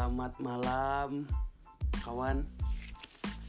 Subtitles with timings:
[0.00, 1.28] Selamat malam,
[2.00, 2.40] kawan.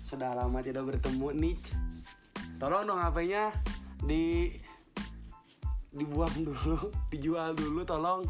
[0.03, 1.71] Sudah lama tidak bertemu, Nich.
[2.59, 3.55] Tolong dong HP-nya
[4.03, 4.51] di
[5.95, 8.27] dibuang dulu, dijual dulu, tolong.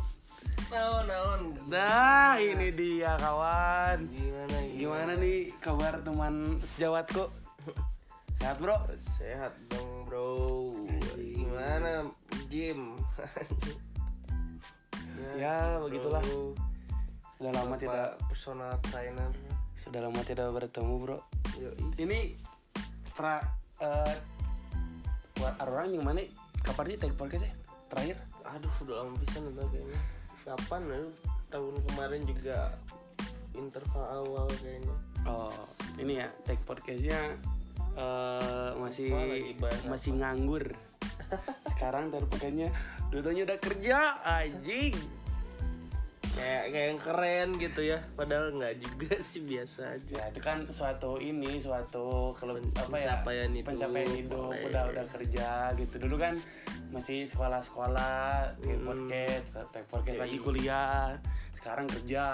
[0.70, 1.42] Naon naon.
[1.66, 4.06] Nah, ini dia kawan.
[4.14, 7.26] Gimana Gimana nih kabar teman sejawatku?
[8.38, 8.78] Sehat bro?
[9.02, 10.70] Sehat dong bro.
[11.18, 12.06] Gimana
[12.54, 12.94] Jim?
[15.42, 16.22] Ya, begitulah.
[16.22, 16.71] bro.
[17.42, 19.30] Sudah lama Bapak tidak personal trainer.
[19.82, 21.18] sudah lama tidak bertemu bro.
[21.58, 21.74] Yoi.
[21.98, 22.38] Ini
[23.18, 23.42] tra
[23.82, 24.16] eh
[25.42, 26.22] buat orang yang mana
[26.62, 27.54] kapan sih take podcast ya?
[27.90, 28.18] Terakhir?
[28.46, 30.00] Aduh udah lama pisan itu kayaknya.
[30.46, 31.02] Kapan ya?
[31.50, 32.78] Tahun kemarin juga
[33.58, 34.94] interval awal kayaknya.
[35.26, 35.66] Oh,
[35.98, 37.42] ini ya take podcastnya
[37.98, 39.10] eh masih
[39.58, 40.78] Apa masih nganggur.
[41.74, 42.70] Sekarang terpakainya
[43.10, 44.94] dua-duanya udah kerja, anjing.
[46.32, 48.00] Kayak kayak yang keren gitu ya.
[48.14, 50.16] Padahal nggak juga sih biasa aja.
[50.16, 53.68] Ya itu kan suatu ini suatu kalau apa ya pencapaian hidup.
[53.68, 54.66] pencapaian hidup Boleh.
[54.68, 56.34] udah udah kerja gitu dulu kan
[56.90, 58.88] masih sekolah-sekolah take Hmm.
[58.88, 61.16] podcast take podcast Iya, lagi kuliah
[61.56, 62.26] sekarang kerja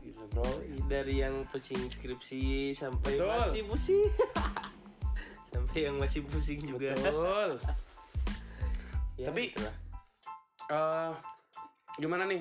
[0.00, 0.46] gitu bro
[0.86, 3.28] dari yang pusing skripsi sampai Betul.
[3.28, 4.02] masih pusing
[5.52, 7.50] sampai yang masih pusing juga betul
[9.16, 9.74] Ya, Tapi- itulah.
[10.66, 11.12] eh
[11.96, 12.40] gimana nih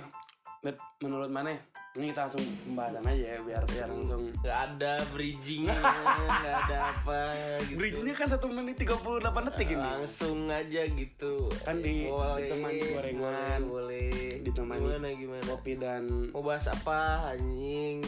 [0.65, 1.53] Men- menurut mana
[1.95, 5.63] ini kita langsung pembahasan aja ya biar biar langsung nggak ada bridging
[6.41, 7.19] nggak ada apa
[7.63, 13.59] gitu bridgingnya kan satu menit 38 detik ini langsung aja gitu Kan di- ditemani gorengan.
[13.63, 14.43] boleh.
[14.43, 14.81] Ditemani.
[14.81, 18.01] gimana gimana kopi dan mau bahas apa anjing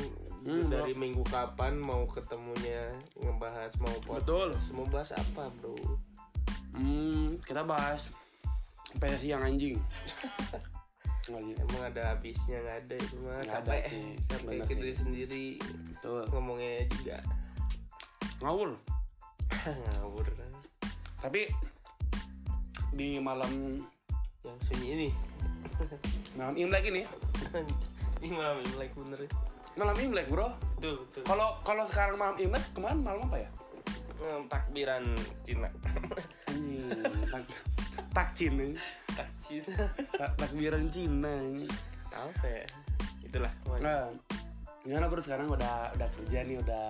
[0.48, 2.88] Hmm, dari minggu kapan mau ketemunya
[3.20, 4.56] ngebahas mau Betul.
[4.56, 5.76] podcast mau bahas apa bro
[6.72, 8.08] hmm, kita bahas
[8.96, 9.76] PSI yang anjing?
[11.36, 14.78] emang ada habisnya nggak ada itu ada capek sih, capek bener ke sih.
[14.80, 15.48] diri sendiri.
[15.92, 16.22] Betul.
[16.32, 17.18] Ngomongnya juga.
[18.40, 18.70] Ngawur?
[20.00, 20.26] Ngawur.
[21.20, 21.42] Tapi
[22.96, 23.84] di malam
[24.46, 25.10] yang sunyi ini.
[26.38, 27.04] Malam imlek ini.
[28.24, 29.20] Ini malam imlek bener.
[29.78, 30.50] Malam imlek bro.
[30.78, 31.22] Betul betul.
[31.26, 33.50] Kalau kalau sekarang malam imlek kemarin malam apa ya?
[34.18, 35.04] Hmm, takbiran
[35.46, 35.70] Cina.
[36.50, 37.58] Anjing
[37.98, 38.78] tak takcin
[39.42, 39.90] Cina.
[40.14, 41.72] Tak- takbiran Cina anjing.
[42.14, 42.64] apa ya?
[43.26, 43.54] Itulah.
[43.82, 44.10] Nah,
[44.82, 45.48] gimana bro sekarang?
[45.50, 46.88] Udah udah kerja nih udah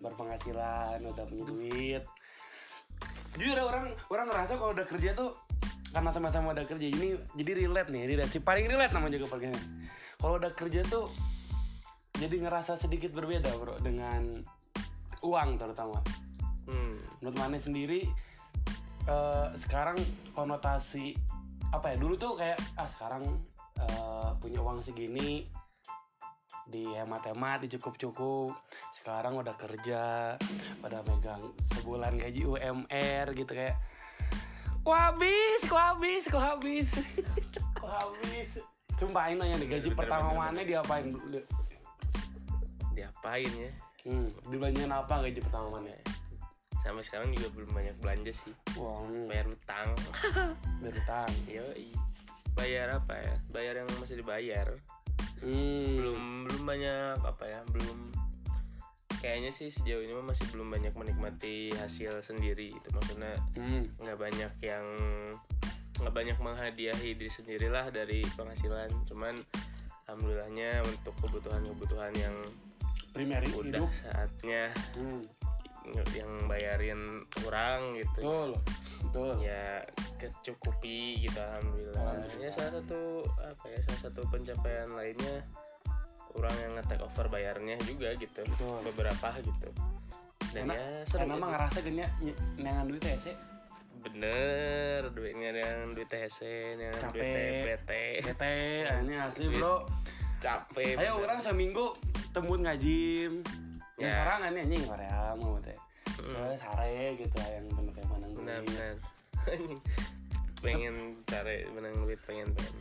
[0.00, 2.02] berpenghasilan udah punya duit.
[3.36, 5.36] Jujur ya, orang orang ngerasa kalau udah kerja tuh
[5.92, 8.32] karena sama-sama udah kerja ini jadi relate nih relate.
[8.32, 9.62] Si paling relate nama juga podcastnya
[10.20, 11.12] kalau udah kerja tuh
[12.16, 14.36] jadi ngerasa sedikit berbeda bro dengan
[15.20, 16.00] uang terutama.
[16.66, 16.98] Hmm.
[17.22, 18.10] menurut mana sendiri
[19.06, 19.98] eh, sekarang
[20.34, 21.14] konotasi
[21.74, 23.22] apa ya dulu tuh kayak ah sekarang
[23.78, 25.46] eh, punya uang segini
[26.66, 28.54] dihemat-hemat dicukup-cukup.
[28.90, 30.34] Sekarang udah kerja
[30.82, 31.42] udah megang
[31.78, 33.78] sebulan gaji UMR gitu kayak
[34.86, 36.90] kok habis kok habis kok habis.
[37.76, 38.56] Kok habis.
[38.96, 41.40] Sumpah ini nanya nih gaji Bener, pertama bener, mana diapain dulu?
[42.96, 43.70] Diapain ya?
[44.08, 45.92] Hmm, dibelanjain apa gaji pertama mana
[46.86, 48.54] sampai sekarang juga belum banyak belanja sih.
[48.78, 49.90] Uang bayar utang.
[50.82, 51.90] Berutang Yoi.
[52.54, 53.34] bayar apa ya?
[53.50, 54.70] Bayar yang masih dibayar.
[55.42, 55.98] Hmm.
[56.00, 57.60] belum belum banyak apa ya?
[57.74, 58.14] Belum.
[59.20, 63.90] Kayaknya sih sejauh ini masih belum banyak menikmati hasil sendiri itu maksudnya Hmm.
[64.00, 64.86] nggak banyak yang
[66.00, 68.88] nggak banyak menghadiahi diri sendirilah dari penghasilan.
[69.10, 69.42] Cuman
[70.06, 72.36] alhamdulillahnya untuk kebutuhan-kebutuhan yang
[73.16, 75.24] primer udah hidup saatnya hmm.
[76.12, 77.00] Yang bayarin
[77.34, 78.50] kurang gitu betul
[79.04, 79.80] betul ya
[80.16, 82.00] kecukupi gitu alhamdulillah.
[82.00, 82.42] Alhamdulillah.
[82.42, 83.00] Ya salah satu
[83.38, 85.36] apa ya salah satu pencapaian lainnya
[86.34, 88.40] orang yang nge-take over bayarnya juga gitu.
[88.42, 88.76] Betul.
[88.86, 89.70] Beberapa gitu.
[90.52, 91.52] Dan karena ya seru karena mah gitu.
[91.52, 93.36] ngerasa genya ny- nengan duit ya sih
[93.96, 96.40] bener duitnya yang duit THC
[96.78, 97.64] yang duit.
[97.66, 97.90] PT
[98.22, 98.54] bete
[99.02, 99.82] ini asli bro
[100.38, 101.96] capek ayo orang seminggu
[102.30, 103.42] tembun ngajim
[103.96, 104.12] ya Ya.
[104.14, 105.74] sekarang ini anjing Korea mau teh
[106.24, 108.72] soalnya sare gitu yang bener kayak mana benar duit.
[108.72, 108.94] Benar
[110.64, 110.94] pengen
[111.28, 112.74] cari menang duit pengen pengen.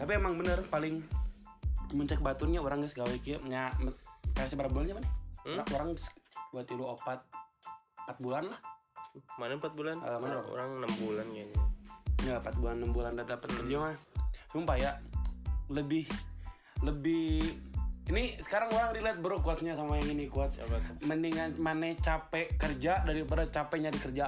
[0.00, 1.04] Tapi emang bener paling
[1.92, 3.68] mencek baturnya orang guys gawe kieu nya
[4.32, 5.10] kasih berapa bulannya mana
[5.42, 5.58] Hmm?
[5.58, 5.90] orang orang
[6.54, 7.18] buat tilu opat
[8.06, 8.60] empat bulan lah.
[9.36, 9.98] Mana empat bulan?
[9.98, 10.38] Eh, mana?
[10.46, 11.58] orang enam bulan kayaknya.
[12.22, 13.96] Ya empat bulan enam bulan udah dapat kerja mah.
[14.54, 14.92] Sumpah ya
[15.66, 16.06] lebih
[16.86, 17.58] lebih
[18.10, 20.58] ini sekarang orang relate bro quotesnya sama yang ini quotes.
[20.58, 21.06] Apa tuh?
[21.06, 24.26] mendingan mana capek kerja daripada capek nyari kerja.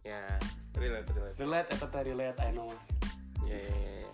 [0.00, 0.24] Ya
[0.72, 1.36] relate relate.
[1.36, 2.72] Relate eta teh relate I know.
[3.44, 4.10] Ya ya ya, ya.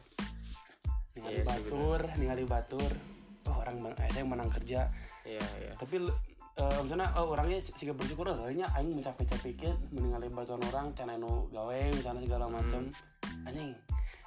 [1.15, 2.93] ningali Iya sih, batur ningali batur.
[3.47, 4.91] Oh orang men- eh, saya menang kerja.
[5.23, 5.73] Iya iya.
[5.79, 6.03] Tapi
[6.59, 9.55] eh, misalnya oh, orangnya sih bersyukur oh, kayaknya aing mencapai-capai
[9.95, 12.91] mendingan lebaton orang cana nu gawe misalnya segala macam.
[13.47, 13.71] Anjing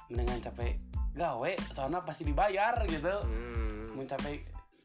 [0.08, 0.72] mendingan capek
[1.12, 3.12] gawe soalnya pasti dibayar gitu.
[3.28, 3.68] Hmm.
[3.90, 4.38] mencapai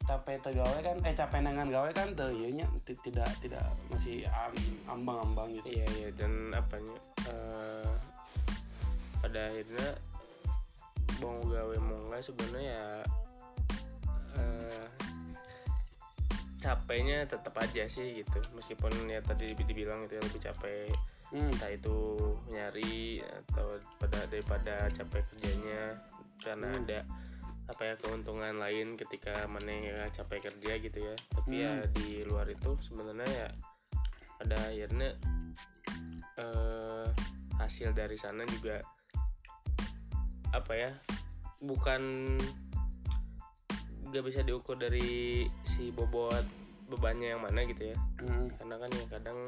[0.06, 4.22] capek teu gawe kan eh capek nangan gawe kan tuh iya nya tidak tidak masih
[4.30, 7.92] am- ambang-ambang gitu iya iya dan apanya eh,
[9.18, 9.88] pada akhirnya
[11.18, 12.86] mau gawe mau enggak sebenarnya ya
[14.38, 14.84] eh,
[16.62, 20.90] capeknya tetap aja sih gitu meskipun ya tadi dibilang itu ya lebih capek
[21.34, 21.50] hmm.
[21.50, 21.98] entah itu
[22.50, 25.98] nyari atau pada daripada capek kerjanya
[26.42, 26.80] karena Hmm.
[26.86, 26.98] ada
[27.66, 31.90] apa ya keuntungan lain ketika mana ya capek kerja gitu ya tapi ya Hmm.
[31.98, 33.48] di luar itu sebenarnya ya
[34.38, 35.10] pada akhirnya
[36.38, 37.06] eh,
[37.58, 38.84] hasil dari sana juga
[40.54, 40.92] apa ya
[41.58, 42.02] bukan
[44.06, 46.46] nggak bisa diukur dari si bobot
[46.86, 48.46] bebannya yang mana gitu ya Hmm.
[48.56, 49.38] karena kan ya kadang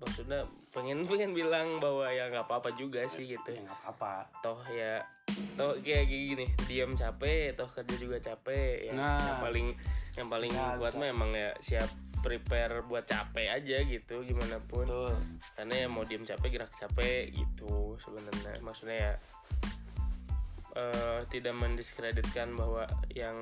[0.00, 0.40] maksudnya
[0.72, 5.04] pengen pengen bilang bahwa ya nggak apa-apa juga sih gitu ya nggak apa-apa toh ya
[5.54, 9.20] toh kayak gini diam capek toh kerja juga capek ya Nah.
[9.20, 9.66] yang paling
[10.18, 11.00] yang paling Bisa, kuat bisa.
[11.00, 15.16] mah emang ya siap prepare buat capek aja gitu gimana pun betul
[15.54, 19.12] karena ya mau diem capek gerak capek gitu sebenarnya maksudnya ya
[20.76, 23.36] eh, tidak mendiskreditkan bahwa yang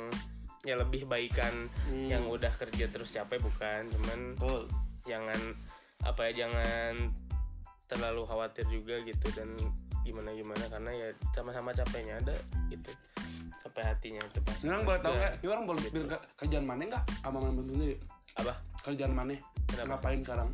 [0.63, 2.07] ya lebih baikan Hmm.
[2.11, 4.67] yang udah kerja terus capek bukan cuman betul
[5.07, 5.41] jangan
[6.07, 7.11] apa ya jangan
[7.89, 9.57] terlalu khawatir juga gitu dan
[10.05, 12.37] gimana gimana karena ya sama-sama capeknya ada
[12.73, 12.93] gitu
[13.61, 15.21] sampai hatinya itu pasti orang boleh tahu juga.
[15.21, 15.33] nggak?
[15.37, 17.05] Ini orang boleh bilang ke- kerjaan mana nggak?
[17.27, 17.97] Abang Abang sendiri.
[18.39, 18.53] apa
[18.87, 19.35] Kerjaan mana?
[19.69, 19.89] Kenapa?
[19.99, 20.51] Ngapain sekarang?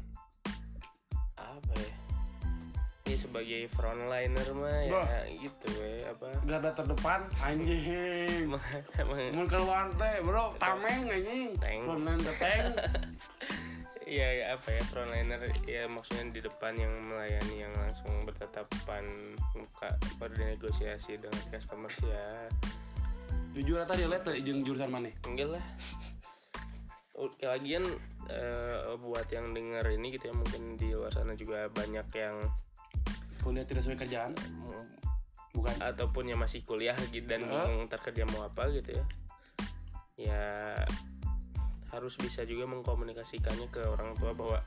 [1.38, 1.92] apa ya
[3.04, 5.06] ini sebagai frontliner mah ya Wah.
[5.28, 8.48] gitu ya apa Garda terdepan, anjing.
[9.36, 11.52] Mun keluar teh, bro, tameng anjing.
[11.60, 11.84] Teng.
[11.84, 12.64] Frontline teh teng.
[14.04, 19.96] Iya ya, apa ya frontliner ya maksudnya di depan yang melayani yang langsung bertatapan muka
[20.20, 22.28] bernegosiasi dengan customer sih ya
[23.54, 25.10] Jujur aja dia lihat jeung jurusan mana?
[25.24, 25.64] enggak lah
[27.14, 27.86] Uh, lagian
[28.26, 32.42] eh, buat yang denger ini gitu ya mungkin di luar sana juga banyak yang
[33.38, 34.34] Kuliah tidak sesuai kerjaan,
[35.54, 35.74] bukan?
[35.78, 37.54] ataupun yang masih kuliah gitu dan Heeh.
[37.54, 39.04] bingung ntar kerja mau apa gitu ya
[40.14, 40.42] ya
[41.94, 44.58] harus bisa juga mengkomunikasikannya ke orang tua bahwa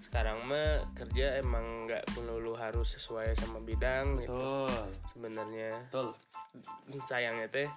[0.00, 4.72] sekarang mah kerja emang nggak melulu harus sesuai sama bidang gitu Betul.
[5.12, 6.08] sebenarnya Betul.
[7.04, 7.68] sayangnya teh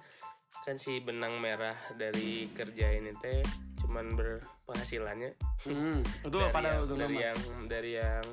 [0.64, 3.44] kan si benang merah dari kerja ini teh
[3.84, 7.38] cuman berpenghasilannya Hmm, betul dari pada yang, dari yang
[7.68, 8.24] dari yang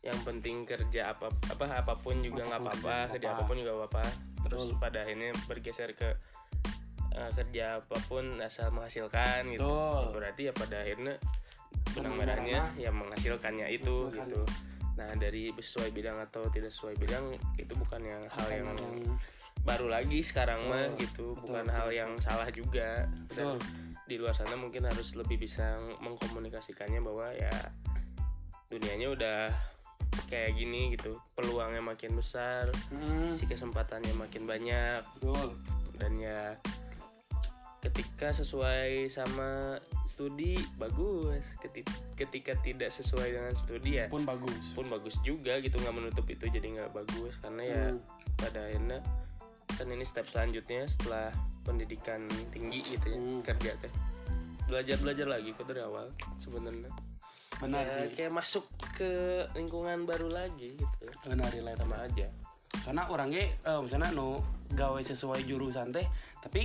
[0.00, 4.04] yang penting kerja apa apa apa pun juga nggak apa-apa kerja apa pun juga apa-apa
[4.48, 4.80] terus Betul.
[4.80, 6.16] pada akhirnya bergeser ke
[7.14, 10.02] eh, kerja apa pun asal menghasilkan gitu Betul.
[10.14, 11.14] berarti ya pada akhirnya
[11.94, 14.26] benang merahnya ya menghasilkannya itu menghasilkan.
[14.30, 14.40] gitu
[14.98, 17.24] nah dari sesuai bidang atau tidak sesuai bidang
[17.56, 19.18] itu bukan yang hal yang yang-
[19.60, 21.98] baru lagi sekarang Betul, mah gitu betul, bukan betul, hal betul.
[22.00, 22.90] yang salah juga
[23.36, 23.56] dan Betul.
[24.08, 27.52] di luar sana mungkin harus lebih bisa mengkomunikasikannya bahwa ya
[28.72, 29.40] dunianya udah
[30.32, 35.52] kayak gini gitu peluangnya makin besar Hmm, si kesempatannya makin banyak betul.
[36.00, 36.56] dan ya
[37.80, 44.76] ketika sesuai sama studi bagus ketika, ketika tidak sesuai dengan studi ya Pun bagus.
[44.76, 48.00] pun bagus juga gitu nggak menutup itu jadi nggak bagus karena ya Hmm.
[48.36, 49.00] pada akhirnya
[49.70, 51.32] kan ini step selanjutnya setelah
[51.62, 52.20] pendidikan
[52.50, 53.40] tinggi gitu ya Hmm.
[53.40, 53.92] kerja teh
[54.66, 56.06] belajar belajar lagi kok dari awal
[56.36, 56.92] sebenarnya
[57.58, 58.08] Benar Ya, sih.
[58.14, 59.10] kayak masuk ke
[59.52, 62.28] lingkungan baru lagi gitu Benar relate sama aja
[62.80, 66.06] karena orangnya eh, misalnya no gawe sesuai jurusan teh
[66.38, 66.64] tapi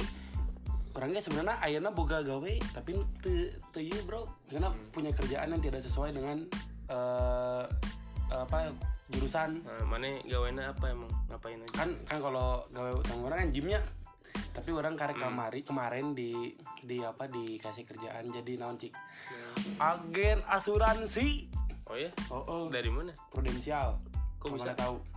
[0.95, 4.25] orangnya sebenarnya ayana boga gawe tapi te te ieu, bro.
[4.47, 6.39] Misalnya punya kerjaan yang tidak sesuai dengan
[6.87, 7.63] eh
[8.31, 8.73] apa
[9.11, 9.61] jurusan.
[9.61, 11.11] Nah, mana gawainya apa emang?
[11.29, 11.73] Ngapain aja?
[11.75, 13.81] Kan kan kalau gawe utang orang kan gymnya
[14.55, 18.95] tapi orang karek kamari kemarin di di apa dikasih kerjaan jadi naon cik?
[19.79, 21.51] Agen asuransi.
[21.85, 22.63] Oh ya oh, oh.
[22.71, 23.13] Dari mana?
[23.29, 23.99] Prudensial.
[24.41, 24.73] Kok bisa?
[24.73, 25.14] tahu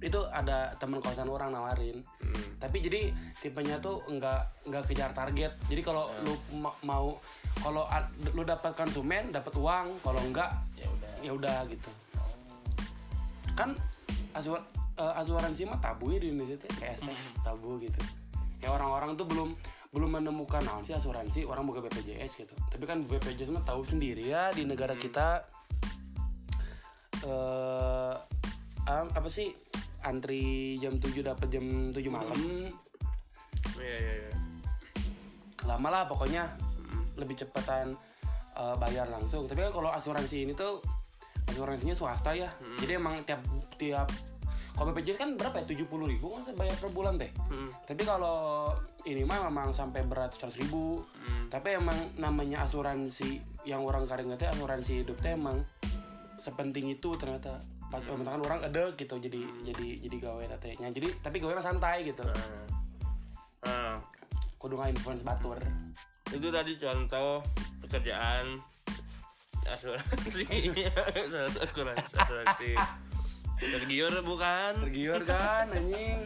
[0.00, 2.00] itu ada teman kosan orang nawarin.
[2.24, 2.56] Hmm.
[2.60, 5.52] tapi jadi tipenya tuh nggak nggak kejar target.
[5.68, 7.16] Jadi kalau lu ma- mau
[7.60, 7.84] kalau
[8.32, 11.12] lu dapat konsumen dapat uang kalau enggak ya udah.
[11.20, 11.90] ya udah gitu.
[13.56, 13.76] Kan
[14.36, 14.60] asur
[14.96, 18.00] eh, asuransi mah tabu ya di Indonesia tuh kayak seks tabu gitu.
[18.60, 19.56] Kayak orang-orang tuh belum
[19.90, 21.48] belum menemukan naon sih asuransi?
[21.48, 22.54] Orang buka BPJS gitu.
[22.68, 25.44] Tapi kan BPJS mah tahu sendiri ya di negara kita
[27.20, 28.14] eh
[28.88, 29.52] am- apa sih
[30.02, 32.38] antri jam 7 dapat jam 7 malam.
[33.76, 34.32] Iya iya iya.
[35.68, 36.48] Lama lah pokoknya.
[37.16, 37.94] Lebih cepetan
[38.56, 39.44] eh, bayar langsung.
[39.44, 40.80] Tapi kan kalau asuransi ini tuh
[41.48, 42.48] asuransinya swasta ya.
[42.80, 43.40] Jadi emang tiap
[43.76, 44.08] tiap
[44.70, 45.64] kalau BPJS kan berapa ya?
[45.68, 47.68] tujuh puluh ribu kan bayar per bulan teh Hmm.
[47.84, 48.70] tapi kalau
[49.04, 51.04] ini mah memang sampai beratus ribu.
[51.20, 51.52] Hmm.
[51.52, 55.60] tapi emang namanya asuransi yang orang kadang teh asuransi hidup teh emang
[56.40, 58.22] sepenting itu ternyata pas hmm.
[58.22, 62.22] kan orang ada gitu jadi jadi jadi gawe tetehnya jadi tapi gawe santai gitu.
[62.22, 62.64] Nah,
[63.66, 63.94] nah,
[64.62, 65.58] kudu influence batur.
[66.30, 67.42] Itu tadi contoh
[67.82, 68.54] pekerjaan
[69.66, 70.46] asuransi.
[70.46, 71.98] Asuransi.
[72.22, 72.72] Asuransi
[73.60, 74.72] tergiur bukan?
[74.88, 76.24] Tergiur kan anjing.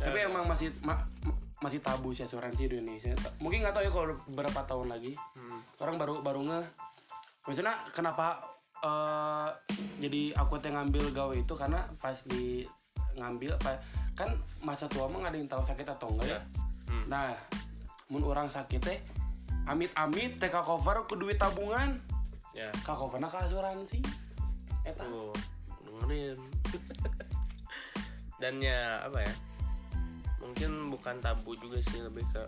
[0.00, 3.12] Tapi emang masih ma- ma- masih tabu sih asuransi di Indonesia.
[3.40, 5.12] Mungkin nggak tahu ya kalau beberapa tahun lagi.
[5.36, 5.60] Hmm.
[5.84, 6.60] orang baru baru nge.
[7.46, 8.55] Maksudnya kenapa
[8.86, 9.48] eh,
[10.00, 12.62] jadi aku teh ngambil gawe itu karena pas di
[13.16, 13.80] ngambil apa
[14.14, 14.30] kan
[14.62, 16.40] masa tua mah ada yang tahu sakit atau enggak ya?
[16.86, 17.04] Hmm.
[17.10, 17.34] nah
[18.12, 18.98] mun orang sakit teh
[19.66, 21.98] amit-amit teh ka cover ku duit tabungan.
[22.56, 22.72] Ya.
[22.86, 24.00] Ka coverna ka asuransi
[24.86, 25.02] eta.
[25.04, 25.34] Tuh
[25.84, 26.38] dengerin
[28.40, 29.34] dan ya apa ya
[30.38, 32.44] mungkin bukan tabu juga sih lebih ke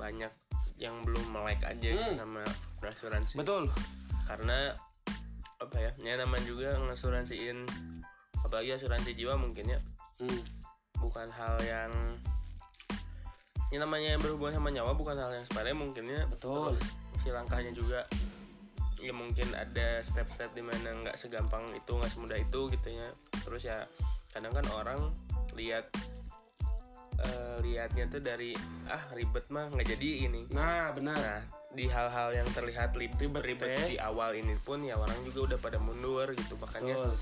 [0.00, 0.32] banyak
[0.80, 2.18] yang belum melek aja Hmm.
[2.18, 2.42] sama
[2.82, 3.38] asuransi.
[3.38, 3.70] Betul.
[4.26, 4.74] Karena
[5.64, 7.64] apa ya ya namanya juga ngasuransiin
[8.44, 9.80] apalagi asuransi jiwa mungkin ya.
[10.22, 10.42] Hmm.
[11.02, 11.90] bukan hal yang
[13.68, 16.22] ini namanya berhubungan sama nyawa bukan hal yang sepele mungkin ya.
[16.30, 16.78] Betul.
[16.78, 16.80] Terus
[17.26, 18.06] si langkahnya juga
[19.02, 23.08] ya mungkin ada step-step di mana nggak segampang itu nggak semudah itu gitu ya.
[23.42, 23.84] Terus ya
[24.30, 25.10] kadang kan orang
[25.58, 25.90] lihat
[27.20, 28.54] eh, lihatnya tuh dari
[28.86, 30.46] ah ribet mah nggak jadi ini.
[30.54, 31.18] Nah benar.
[31.18, 31.42] Nah,
[31.74, 33.86] di hal-hal yang terlihat li- Ribet, ribet, teh.
[33.86, 37.12] di awal ini pun ya orang juga udah pada mundur gitu makanya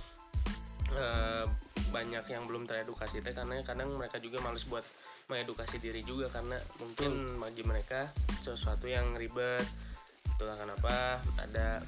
[0.92, 1.44] eh,
[1.88, 4.85] banyak yang belum teredukasi teh karena kadang mereka juga males buat
[5.25, 9.64] mengedukasi diri juga karena mungkin bagi mereka sesuatu yang ribet
[10.28, 10.94] itulah kenapa
[11.37, 11.85] ada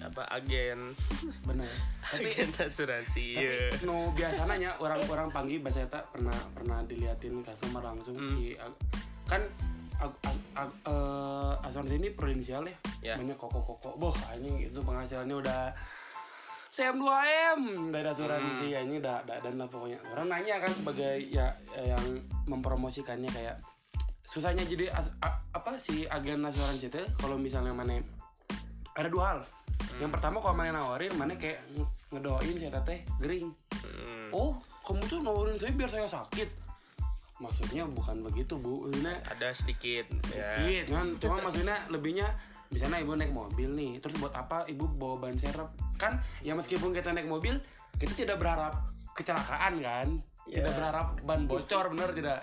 [0.00, 0.94] apa agen.
[1.48, 1.68] Benar.
[2.02, 8.14] Tapi agen asuransi tapi no biasanya orang-orang panggil bahasa eta pernah pernah diliatin customer langsung
[8.14, 8.30] Hmm.
[8.32, 8.78] si ag-
[9.24, 9.42] kan
[9.98, 12.76] ag- as- ag- eh, asuransi ini prudensial ya?
[13.02, 13.14] Ya.
[13.18, 15.60] banyak koko koko boh anjing itu penghasilannya udah
[16.68, 18.72] CM 2M dari asuransi Hmm.
[18.72, 19.98] ya ini udah udah dan lah pokoknya.
[20.08, 22.00] Orang nanya kan sebagai ya yang
[22.46, 23.60] mempromosikannya kayak
[24.24, 28.00] susahnya jadi as- a- apa si agen asuransi itu kalau misalnya mana
[28.94, 29.40] ada dua hal.
[29.82, 29.98] Hmm.
[29.98, 33.50] yang pertama kalau mana nawarin mana kayak nge- ngedoain si teh gering.
[33.82, 36.48] Hmm, oh kamu tuh nawarin saya biar saya sakit
[37.42, 38.86] maksudnya bukan begitu bu.
[38.94, 40.62] Ini ada sedikit ya.
[40.62, 42.30] Iya kan, cuma maksudnya lebihnya
[42.70, 45.68] misalnya ibu naik mobil nih, terus buat apa ibu bawa ban serep?
[45.98, 47.58] Kan ya meskipun kita naik mobil,
[47.98, 48.72] kita tidak berharap
[49.12, 50.08] kecelakaan kan,
[50.46, 52.38] tidak berharap ban bocor bener tidak.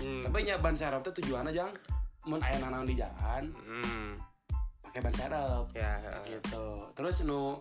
[0.00, 1.74] Hmm, Tapi ya ban serep itu tujuannya jangan
[2.26, 4.18] mun aya nanang di jalan hmm,
[4.82, 5.94] pakai ban serep ya.
[6.26, 6.90] gitu.
[6.94, 7.58] Terus nu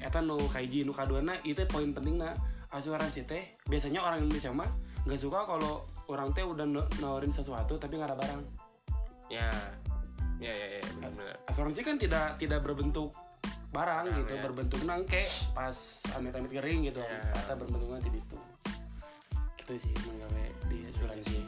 [0.00, 2.32] eta nu kaiji nu kaduana itu poin pentingnya
[2.72, 4.70] asuransi teh biasanya orang Indonesia mah
[5.04, 8.42] nggak suka kalau orang teh udah na- nawarin sesuatu tapi nggak ada barang.
[9.30, 9.50] ya.
[10.40, 13.12] Ya ya ya benar-benar asuransi kan tidak tidak berbentuk
[13.70, 14.42] barang Barang, gitu ya.
[14.42, 15.76] berbentuk nangke pas
[16.16, 16.98] amit-amit kering gitu.
[16.98, 17.20] Ya.
[17.44, 18.38] atau berbentuknya tidak itu
[19.60, 21.38] itu sih menggawe di asuransi.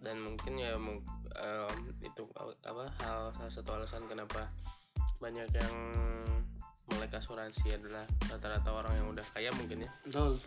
[0.00, 1.02] Dan mungkin ya mung-
[1.36, 2.22] em, itu
[2.64, 4.48] apa hal salah satu alasan kenapa
[5.18, 5.74] banyak yang
[6.88, 9.90] melek asuransi adalah rata-rata orang yang udah kaya mungkin ya.
[10.06, 10.38] Betul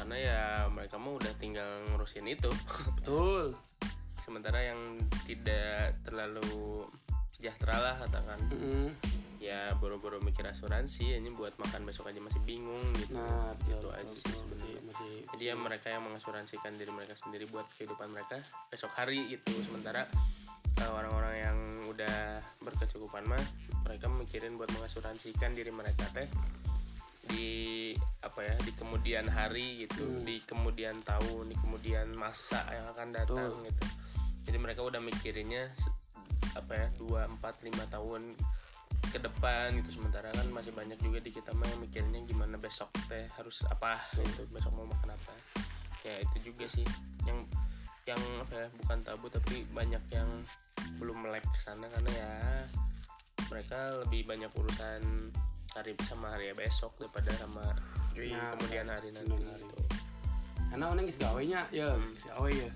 [0.00, 0.40] karena ya
[0.72, 2.48] mereka mau udah tinggal ngurusin itu.
[2.96, 3.52] Betul.
[4.24, 4.80] Sementara yang
[5.28, 6.88] tidak terlalu
[7.36, 8.40] sejahtera lah katakan.
[8.48, 8.88] Mm-mm.
[9.40, 13.16] ya boro-boro mikir asuransi ini buat makan besok aja masih bingung gitu.
[13.16, 14.84] Nah Itu aja sih sebenarnya.
[14.84, 19.56] masih jadi ya mereka yang mengasuransikan diri mereka sendiri buat kehidupan mereka besok hari gitu.
[19.64, 20.04] Sementara
[20.92, 23.40] orang-orang yang udah berkecukupan mah
[23.88, 26.28] mereka mikirin buat mengasuransikan diri mereka teh
[27.30, 27.48] di
[28.20, 30.22] apa ya di kemudian hari gitu Hmm.
[30.26, 33.66] di kemudian tahun di kemudian masa yang akan datang Betul.
[33.70, 33.84] gitu.
[34.50, 35.70] Jadi mereka udah mikirinnya
[36.58, 38.34] apa ya dua empat lima tahun
[39.14, 40.02] ke depan gitu.
[40.02, 44.02] Sementara kan masih banyak juga di kita mah yang mikirnya gimana besok teh harus apa
[44.18, 45.32] gitu besok mau makan apa.
[46.04, 46.84] Ya itu juga sih.
[47.24, 47.46] Yang
[48.08, 50.28] yang apa ya bukan tabu tapi banyak yang
[50.98, 52.32] belum melek ke sana karena ya
[53.52, 55.30] mereka lebih banyak urusan
[55.72, 57.62] hari sama hari besok daripada sama
[58.10, 59.62] di Nah, kemudian hari nanti hari.
[59.62, 59.76] gitu.
[60.70, 62.10] karena orang geus gawenya ya Hmm.
[62.26, 62.70] gawe ya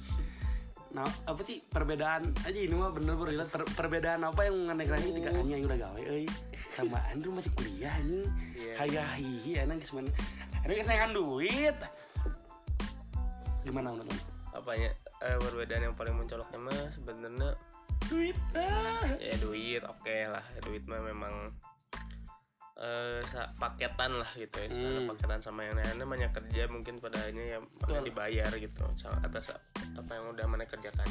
[0.95, 3.47] nah apa sih perbedaan aja ini mah bener bener.
[3.51, 6.27] Per- perbedaan apa yang mengenai lagi ketika anjing yang udah gawe euy
[6.71, 8.75] sama Andrew masih kuliah anjing Iya.
[8.79, 10.11] hayah hihi enak geus mana
[10.65, 11.77] kita duit
[13.65, 17.51] gimana menurut apanya eh, perbedaan yang paling mencoloknya mah sebenarnya
[18.07, 19.07] duit ah.
[19.19, 21.35] ya duit oke lah duit mah memang
[23.31, 25.07] sa- paketan lah gitu ya Hmm.
[25.07, 28.83] paketan sama yang lain namanya kerja mungkin pada akhirnya ya mana dibayar gitu
[29.23, 29.55] atas
[29.95, 31.07] apa yang udah mana kerjakan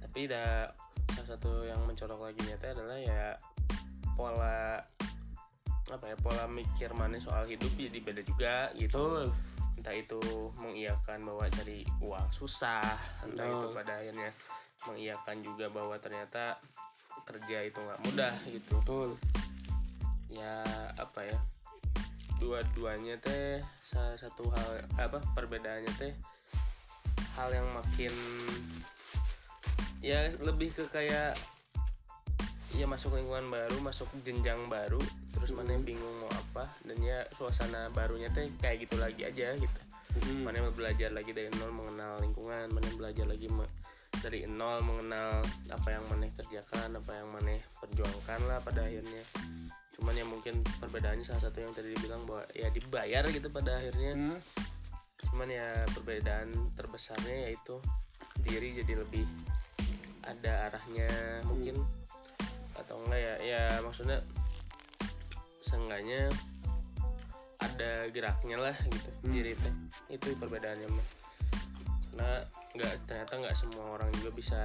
[0.00, 0.72] tapi dah
[1.12, 3.36] salah satu yang mencolok lagi nyata adalah ya
[4.16, 4.80] pola
[5.86, 9.24] apa ya pola mikir mana soal hidup jadi beda juga gitu Betul.
[9.76, 10.20] entah itu
[10.56, 12.82] mengiyakan bahwa cari uang susah
[13.22, 13.76] entah itu Betul.
[13.76, 14.30] pada akhirnya
[14.88, 16.56] mengiyakan juga bahwa ternyata
[17.28, 19.08] kerja itu nggak mudah gitu betul
[20.30, 20.62] ya
[20.98, 21.38] apa ya
[22.36, 26.12] dua-duanya teh salah satu hal apa perbedaannya teh
[27.36, 28.12] hal yang makin
[30.04, 31.36] ya lebih ke kayak
[32.76, 35.00] ya masuk lingkungan baru masuk jenjang baru
[35.32, 35.84] terus mana Hmm.
[35.84, 39.80] bingung mau apa dan ya suasana barunya teh kayak gitu lagi aja gitu
[40.16, 40.48] Hmm.
[40.48, 43.68] mana belajar lagi dari nol mengenal lingkungan mana belajar lagi me-
[44.16, 47.52] dari nol mengenal apa yang mana kerjakan apa yang mana
[47.84, 49.20] perjuangkan lah pada akhirnya
[49.96, 54.12] cuman ya mungkin perbedaannya salah satu yang tadi dibilang bahwa ya dibayar gitu pada akhirnya.
[54.14, 54.40] Hmm.
[55.16, 57.80] cuman ya perbedaan terbesarnya yaitu
[58.44, 59.24] diri jadi lebih
[60.22, 61.08] ada arahnya
[61.48, 61.80] mungkin.
[62.76, 64.20] Atau enggak ya ya maksudnya
[65.64, 66.28] seenggaknya
[67.58, 69.32] ada geraknya lah gitu Hmm.
[69.32, 69.74] diri teh.
[70.12, 71.08] Itu perbedaannya mah
[72.16, 72.32] karena
[72.76, 74.60] nggak ternyata nggak semua orang juga bisa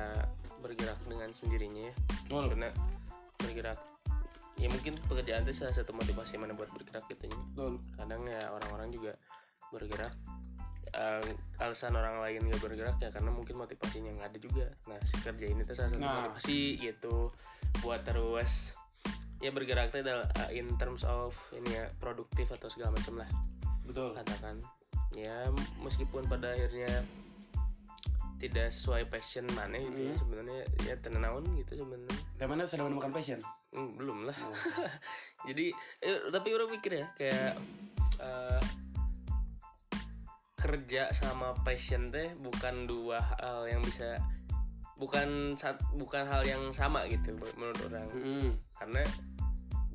[0.63, 1.95] bergerak dengan sendirinya ya.
[2.27, 2.69] Betul karena
[3.39, 3.79] bergerak
[4.61, 7.37] ya mungkin pekerjaan itu salah satu motivasi mana buat bergerak gitu ya.
[7.97, 9.17] Kadang ya orang-orang juga
[9.73, 10.13] bergerak
[10.91, 11.23] Eh,
[11.63, 14.67] alasan orang lain gak bergerak ya karena mungkin motivasinya nggak ada juga.
[14.91, 16.11] Nah si kerja ini tuh salah satu Nah.
[16.27, 17.31] motivasi gitu
[17.79, 18.75] buat terus
[19.39, 23.29] ya bergerak itu adalah uh, in terms of ini ya produktif atau segala macam lah.
[23.87, 24.11] Betul.
[24.11, 24.59] Katakan
[25.15, 25.47] ya
[25.79, 26.91] meskipun pada akhirnya
[28.43, 30.19] tidak sesuai passion mana gitu ya Hmm.
[30.19, 30.59] sebenarnya
[30.91, 32.19] ya tenenaun gitu sebenarnya.
[32.35, 33.39] Dan mana sudah menemukan passion
[33.71, 34.55] Hmm, belum lah Oh.
[35.47, 35.71] jadi
[36.03, 37.55] eh, tapi orang mikir ya kayak
[38.19, 38.61] eh,
[40.61, 44.21] kerja sama passion teh bukan dua hal yang bisa
[45.01, 48.49] bukan sat- bukan hal yang sama gitu menurut orang Hmm.
[48.77, 49.01] karena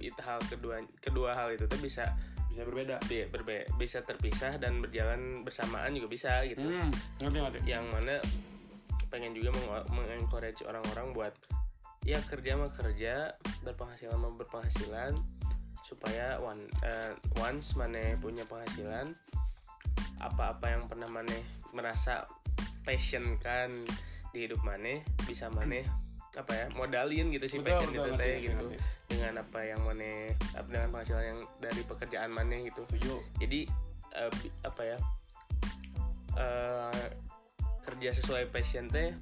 [0.03, 2.11] itu hal kedua kedua hal itu tuh bisa
[2.51, 6.91] bisa berbeda bi- berbe- bisa terpisah dan berjalan bersamaan juga bisa gitu hmm.
[7.23, 8.19] ngerti ngerti yang mana
[9.07, 11.33] pengen juga meng- mengencourage orang-orang buat
[12.07, 13.35] ya kerja mah kerja
[13.67, 15.19] berpenghasilan mah berpenghasilan
[15.83, 19.15] supaya one, eh, once mana punya penghasilan
[20.23, 21.35] apa-apa yang pernah mana
[21.75, 22.25] merasa
[22.87, 23.71] passion kan
[24.31, 25.83] di hidup mana bisa mana
[26.39, 28.67] apa ya modalin gitu sih passion itu teh gitu.
[29.11, 30.31] dengan apa yang mana
[30.67, 32.83] dengan penghasilan yang dari pekerjaan mana gitu.
[32.87, 33.15] Setuju.
[33.43, 33.61] Jadi
[34.15, 34.99] bi- apa ya
[36.39, 37.07] eh,
[37.83, 39.15] kerja sesuai passion teh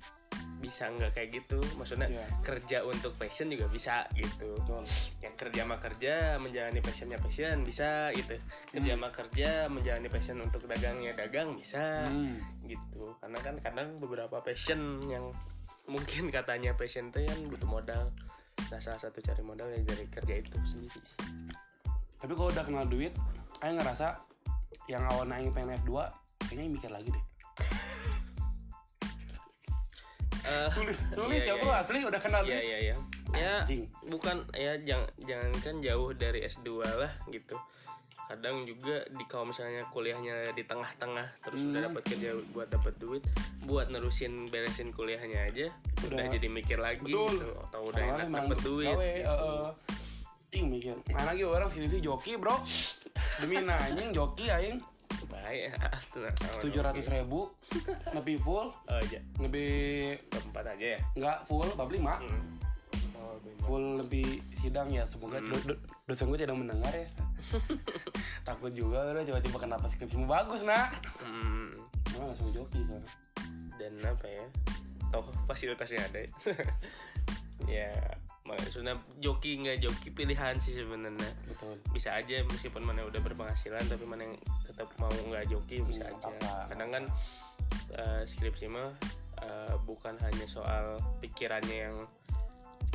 [0.59, 1.59] bisa nggak kayak gitu.
[1.77, 2.27] Maksudnya Iya.
[2.43, 4.55] kerja untuk passion juga bisa gitu.
[4.59, 4.85] Betul.
[5.21, 8.35] Yang kerja mah kerja menjalani passionnya passion bisa gitu.
[8.71, 12.67] Kerja mah kerja menjalani passion untuk dagangnya dagang bisa hmm.
[12.69, 13.15] gitu.
[13.19, 15.31] Karena kan kadang beberapa passion yang
[15.85, 18.11] mungkin katanya passion teh kan butuh modal.
[18.73, 21.19] Nah salah satu cari modal ya dari kerja itu sendiri sih.
[22.25, 23.13] Tapi kalau udah kenal duit
[23.61, 24.17] Aing ngerasa
[24.89, 25.93] yang awalnya Aing pengen F2
[26.49, 27.25] kayaknya Aing mikir lagi deh
[30.45, 32.97] Eh, sulit sulit Iya, ya iya, bro asli udah kenal Iya iya iya.
[33.35, 33.89] Ya Anjing.
[34.07, 37.57] bukan ya jangan jangankan jauh dari S2 lah gitu.
[38.15, 41.89] Kadang juga di kalau misalnya kuliahnya di tengah-tengah terus udah Hmm.
[41.91, 43.25] dapat kerja buat dapat duit,
[43.63, 45.67] buat nerusin beresin kuliahnya aja
[46.05, 46.31] udah, Udah.
[46.31, 47.27] jadi mikir lagi Betul.
[47.33, 48.95] gitu atau udah Awalnya enak dapat duit.
[48.95, 49.51] gawe, gitu.
[50.47, 52.55] Ting mikir Nah lagi orang sini joki bro
[53.35, 54.79] Demi nanying joki aing
[55.55, 55.71] Ya.
[55.79, 57.47] Aman, tujuh ratus ribu
[58.11, 59.71] Lebih full Oh iya, Lebih
[60.51, 61.01] empat aja ya.
[61.15, 62.59] Enggak full Bab lima Hmm.
[63.15, 63.39] Oh.
[63.65, 65.55] Full lebih sidang ya Semoga Hmm.
[65.55, 67.07] do- do- dosen gue tidak mendengar ya
[68.49, 70.91] Takut juga udah Coba-coba kenapa skripsimu bagus nak
[71.23, 71.71] Hmm.
[72.15, 73.11] Nah, langsung joki soalnya
[73.75, 74.47] dan apa ya
[75.11, 76.23] toh fasilitasnya ada
[77.71, 77.91] ya
[78.47, 84.07] maksudnya joki nggak joki pilihan sih sebenarnya Betul bisa aja meskipun mana udah berpenghasilan tapi
[84.07, 84.37] mana yang
[84.75, 86.53] tetap mau nggak joki bisa Iya, aja apa-apa.
[86.69, 87.05] kadang kan
[87.93, 88.91] eh, skripsi mah
[89.41, 90.85] eh, bukan hanya soal
[91.19, 91.97] pikirannya yang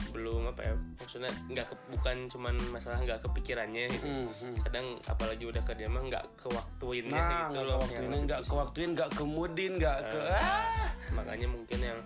[0.09, 4.55] belum apa ya maksudnya nggak ke- bukan cuman masalah nggak kepikirannya gitu Hmm, hmm.
[4.63, 7.77] kadang apalagi udah kerja mah nggak kewaktuinnya Nah, gitu loh
[8.19, 10.33] nggak kewaktuin, nggak kemudin, nggak ke Eh.
[10.33, 10.89] ah.
[11.11, 11.99] makanya mungkin yang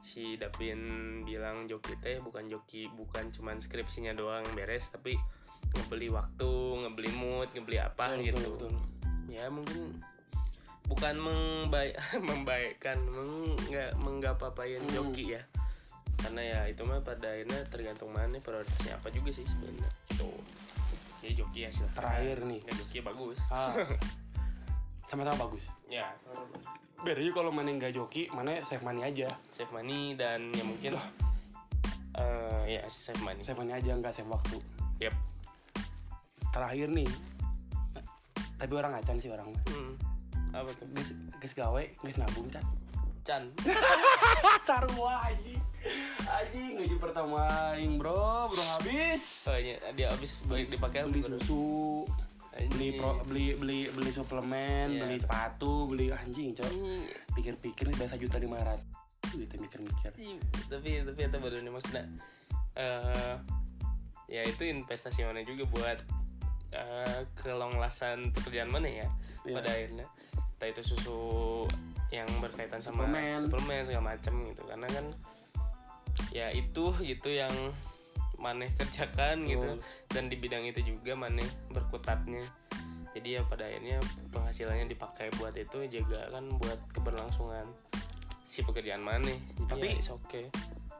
[0.00, 0.80] si Dapin
[1.20, 5.12] bilang joki teh bukan joki bukan cuman skripsinya doang beres tapi
[5.70, 6.48] ngebeli waktu
[6.80, 8.72] ngebeli mood ngebeli apa Betul, gitu betul, betul.
[9.30, 10.02] Ya mungkin
[10.90, 11.94] bukan membaik
[12.28, 14.90] membaikkan meng nggak menggapapain Hmm.
[14.90, 15.42] joki ya.
[16.20, 19.88] Karena ya itu mah pada akhirnya tergantung mana prioritasnya apa juga sih sebenarnya
[20.20, 20.36] tuh
[21.24, 21.96] jadi joki ya silahkan.
[21.96, 22.60] Terakhir nih.
[22.66, 23.38] nggak joki ya bagus.
[23.48, 23.72] Ah.
[25.08, 25.64] sama-sama bagus.
[25.90, 26.06] Ya.
[27.00, 29.32] Aja kalau mana nggak joki mana save money aja.
[29.50, 30.94] Save money dan ya mungkin
[32.14, 33.40] eh ya sih save money.
[33.40, 34.60] Save money aja nggak save waktu.
[35.00, 35.14] Yep.
[36.52, 37.10] Terakhir nih
[38.60, 39.94] tapi orang acan sih orang mah hmm.
[40.52, 40.86] apa tuh?
[40.92, 42.64] Guys guys gawe guys nabung can
[43.20, 43.44] Chan.
[44.64, 45.60] Carua anjing.
[46.24, 47.44] Anjing gaji pertama
[47.76, 48.48] aing bro.
[48.48, 49.44] Bro habis.
[49.48, 52.04] Oh iya dia habis beli dipakai beli susu
[52.50, 55.00] beli pro, beli beli beli suplemen Iya.
[55.06, 57.08] beli sepatu beli anjing Anjing.
[57.32, 58.84] pikir-pikir nih biasa juta lima ratus.
[59.30, 60.10] Gitu mikir-mikir.
[60.18, 62.04] Ih, tapi tapi itu baru nih maksudnya
[62.76, 63.36] eh
[64.30, 65.98] ya itu investasi mana juga buat
[66.70, 69.08] eh kelonglasan pekerjaan mana ya
[69.42, 69.56] Iya.
[69.56, 70.06] pada akhirnya
[70.36, 71.20] entah itu susu
[72.12, 73.40] yang berkaitan sama Suplemen.
[73.48, 75.06] suplemen segala macam gitu karena kan
[76.30, 77.52] ya itu gitu yang
[78.36, 79.78] maneh kerjakan gitu Betul.
[80.12, 82.44] dan di bidang itu juga maneh berkutatnya
[83.16, 83.98] jadi ya pada akhirnya
[84.30, 87.66] penghasilannya dipakai buat itu juga kan buat keberlangsungan
[88.44, 90.44] si pekerjaan maneh Tapi- tapi oke okay.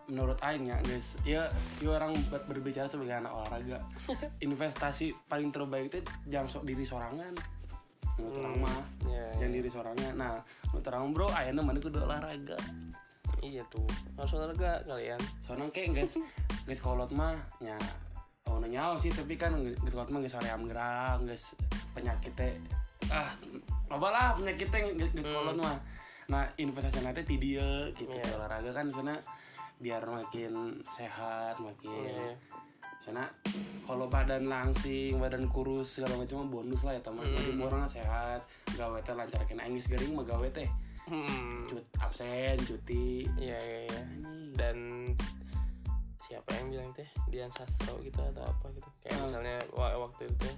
[0.09, 1.43] Menurut Aing ya guys ya,
[1.79, 3.79] ya orang ber- berbicara sebagai anak olahraga.
[4.47, 7.35] Investasi paling terbaik itu jangan sok diri sorangan.
[8.19, 10.13] Menurut orang mah ya, jangan diri sorangan.
[10.17, 10.41] Nah
[10.73, 12.57] menurut orang bro ayana mana kudu olahraga.
[13.41, 13.85] Iya tuh
[14.17, 15.21] harus olahraga kalian.
[15.41, 16.17] Soalnya kayak guys.
[16.69, 17.77] Guys kolot mah ya
[18.51, 21.55] oh nyawa sih tapi kan guys kolot mah guys soream gerak guys
[21.95, 22.59] penyakitnya
[23.11, 23.31] ah
[23.87, 25.79] loba lah penyakitnya guys kolot mah.
[26.31, 28.39] Nah investasi nanti ti dia gitu Iya.
[28.39, 29.15] olahraga kan sana
[29.81, 32.37] biar makin sehat makin Iya.
[33.01, 33.25] sana
[33.89, 38.45] kalau badan langsing badan kurus segala macam bonus lah ya teman jadi orang sehat
[38.77, 40.69] gawe teh lancar kena Inggris garing mah gawe teh
[41.09, 41.65] hmm.
[41.67, 44.53] cut absen cuti iya iya iya Anjing.
[44.53, 44.77] dan
[46.29, 49.27] siapa yang bilang teh Dian Sastro gitu atau apa gitu kayak Hmm.
[49.33, 50.55] misalnya wa- waktu itu teh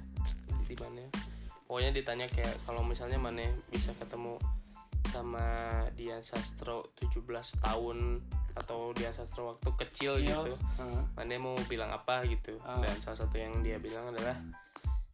[0.66, 1.04] di mana
[1.70, 4.34] pokoknya ditanya kayak kalau misalnya mana bisa ketemu
[5.04, 5.44] sama
[5.92, 7.22] Dian Sastro 17
[7.58, 8.20] tahun
[8.52, 10.40] atau Dian Sastro waktu kecil Iya.
[10.40, 11.02] gitu Heeh.
[11.12, 12.78] mana mau bilang apa gitu Ah.
[12.78, 14.36] dan salah satu yang dia bilang adalah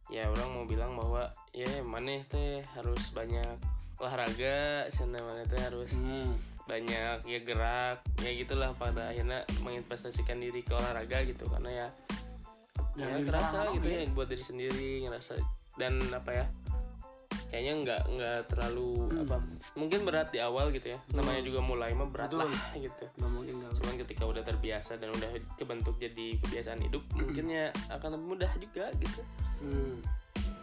[0.07, 3.55] ya orang mau bilang bahwa ya mana teh harus banyak
[3.97, 6.33] olahraga sana mana teh harus Hmm.
[6.65, 11.87] banyak ya gerak ya gitulah pada akhirnya menginvestasikan diri ke olahraga gitu karena ya
[12.95, 13.95] ya diri ngerasa gitu oke.
[13.95, 15.33] ya buat diri sendiri ngerasa
[15.75, 16.45] dan apa ya
[17.49, 19.25] kayaknya nggak nggak terlalu Hmm.
[19.25, 19.37] apa
[19.73, 20.99] mungkin berat di awal gitu ya.
[21.17, 22.45] Namanya juga mulai mah berat Betul.
[22.45, 23.05] lah gitu.
[23.17, 28.15] Nggak mungkin cuman ketika udah terbiasa dan udah kebentuk jadi kebiasaan hidup mungkin ya akan
[28.15, 29.21] lebih mudah juga gitu.
[29.65, 29.97] Hmm.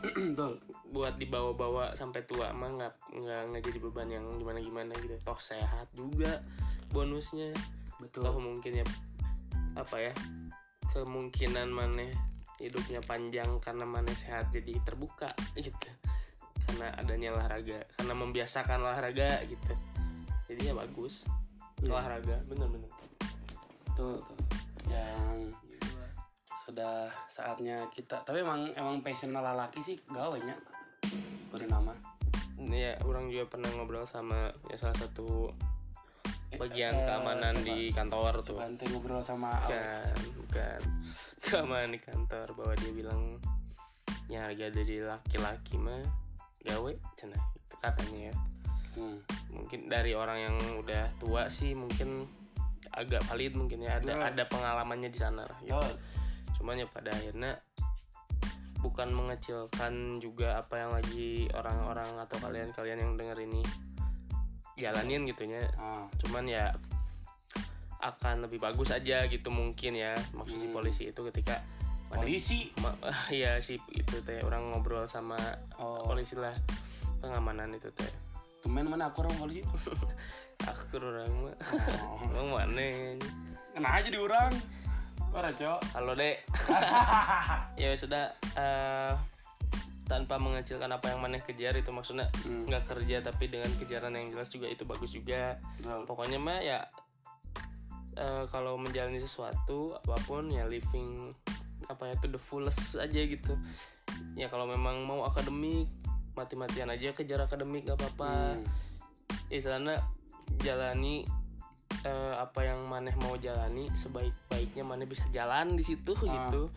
[0.32, 0.62] betul.
[0.94, 5.18] Buat dibawa-bawa sampai tua mah nggak nggak nggak jadi beban yang gimana gimana gitu.
[5.26, 6.38] Toh sehat juga
[6.94, 7.50] bonusnya.
[7.98, 8.22] Betul.
[8.22, 8.86] Toh mungkin ya
[9.76, 10.12] apa ya
[10.96, 12.08] kemungkinan maneh
[12.56, 15.92] hidupnya panjang karena maneh sehat jadi terbuka gitu
[16.66, 19.72] karena adanya olahraga karena membiasakan olahraga gitu.
[20.50, 21.26] Jadi ya bagus.
[21.76, 21.92] Iya.
[21.92, 24.38] olahraga bener-bener tuh, tuh.
[24.88, 25.52] yang
[26.64, 30.56] sudah saatnya kita tapi emang emang passion laki sih gawe nya.
[31.52, 31.92] Udah nama.
[32.56, 35.52] Ini ya orang juga pernah ngobrol sama ya salah satu
[36.56, 37.66] bagian Eh, keamanan coba.
[37.68, 38.56] di kantor tuh.
[38.56, 40.80] Bantu ngobrol sama bukan bukan.
[41.46, 43.36] Keamanan di kantor bahwa dia bilang
[44.26, 46.25] ya harga dari laki-laki mah
[46.66, 48.34] gawe cina itu katanya ya
[48.98, 49.18] hmm.
[49.54, 52.26] mungkin dari orang yang udah tua sih mungkin
[52.92, 54.30] agak valid mungkin ya ada Ya.
[54.30, 55.74] ada pengalamannya di sana lah gitu.
[55.74, 55.80] Yo,
[56.58, 57.60] cuman ya pada akhirnya
[58.80, 63.62] bukan mengecilkan juga apa yang lagi orang-orang atau kalian-kalian yang denger ini
[64.76, 66.70] jalanin gitunya ah, cuman ya
[67.98, 70.76] akan lebih bagus aja gitu mungkin ya maksud si Hmm.
[70.76, 71.64] polisi itu ketika
[72.10, 72.70] polisi?
[72.82, 72.98] Ma-
[73.34, 75.36] ya sih itu teh orang ngobrol sama
[75.80, 76.06] oh.
[76.06, 76.54] polisi lah.
[77.18, 78.10] Pengamanan itu teh.
[78.62, 79.62] Temen mana aku orang polisi?
[80.56, 81.56] Aku orang mah.
[82.00, 82.24] Oh.
[82.32, 82.88] Emang mana?
[83.76, 84.48] Kena aja di orang.
[85.36, 85.80] Ora cok.
[85.92, 86.48] Halo dek.
[87.76, 89.12] Ya sudah eh,
[90.08, 92.64] tanpa mengecilkan apa yang maneh kejar itu maksudnya Hmm.
[92.70, 95.60] nggak kerja tapi dengan kejaran yang jelas juga itu bagus juga.
[95.76, 96.08] Betul.
[96.08, 96.88] pokoknya mah ya
[98.16, 101.36] eh, kalau menjalani sesuatu apa pun ya living
[101.86, 103.54] apa ya to the fullest aja gitu
[104.34, 105.86] ya kalau memang mau akademik
[106.32, 108.64] mati-matian aja kejar akademik gak apa-apa Hmm.
[109.48, 110.02] istilahnya
[110.60, 111.24] jalani
[112.02, 116.46] eh, apa yang maneh mau jalani sebaik-baiknya maneh bisa jalan di situ Ah.
[116.46, 116.70] gitu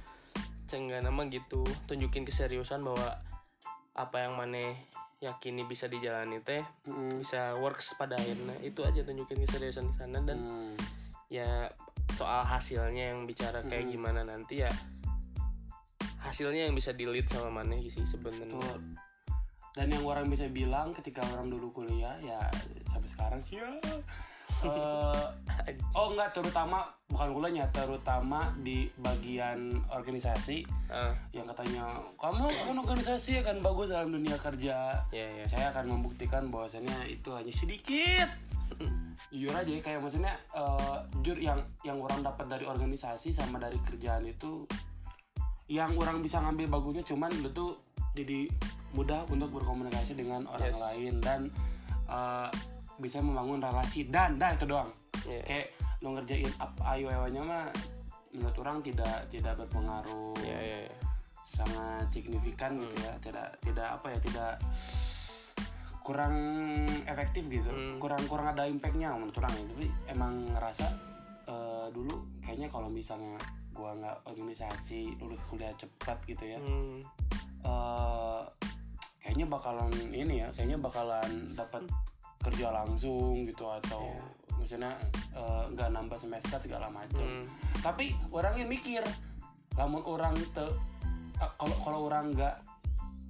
[0.65, 3.17] sehingga nama gitu tunjukin keseriusan bahwa
[3.93, 4.77] apa yang maneh
[5.19, 7.19] yakini bisa dijalani teh Mm.
[7.19, 10.75] bisa works pada akhirnya itu aja tunjukin keseriusan di sana dan Hmm.
[11.27, 11.67] ya
[12.15, 14.71] soal hasilnya yang bicara kayak gimana nanti ya
[16.19, 18.59] hasilnya yang bisa dilihat sama mana sih sebenarnya.
[19.73, 22.39] Dan yang orang bisa bilang ketika orang dulu kuliah ya
[22.89, 23.69] sampai sekarang sih ya.
[24.65, 25.25] eh,
[25.95, 31.85] oh enggak terutama bukan kuliahnya terutama di bagian organisasi Ah, yang katanya
[32.17, 35.05] kamu kan organisasi akan bagus dalam dunia kerja.
[35.13, 38.27] ya ya Saya akan membuktikan bahwasannya itu hanya sedikit.
[39.29, 43.77] Jujur aja ya, kayak maksudnya eh, jujur yang yang orang dapat dari organisasi sama dari
[43.85, 44.65] kerjaan itu
[45.69, 47.77] yang orang bisa ngambil bagusnya cuman lu tuh
[48.17, 48.49] jadi
[48.91, 50.81] mudah untuk berkomunikasi dengan orang Yes.
[50.81, 51.41] lain dan
[52.09, 52.49] eh,
[52.97, 54.89] bisa membangun relasi dan dan itu doang
[55.29, 55.41] Iya.
[55.45, 55.67] kayak
[56.01, 57.11] lu ngerjain apa ayo
[57.45, 57.69] mah
[58.33, 60.95] menurut orang tidak tidak berpengaruh ya ya ya
[61.45, 64.53] sangat signifikan gitu ya tidak tidak apa ya tidak
[66.01, 66.33] kurang
[67.05, 68.01] efektif gitu Hmm.
[68.01, 70.87] kurang kurang ada impactnya menurut orang ya tapi emang ngerasa
[71.45, 73.37] eh, dulu kayaknya kalau misalnya
[73.79, 76.59] gua nggak organisasi lulus kuliah cepat gitu ya.
[76.59, 76.99] Hmm,
[77.63, 78.41] eh,
[79.19, 81.83] kayaknya bakalan ini ya kayaknya bakalan dapat
[82.39, 84.23] kerja langsung gitu atau Iya.
[84.57, 84.91] misalnya
[85.31, 87.45] eh, nggak nambah semester segala macam hmm,
[87.79, 89.03] tapi orangnya mikir
[89.75, 90.65] namun orang te
[91.37, 92.55] ah, kalau kalau orang nggak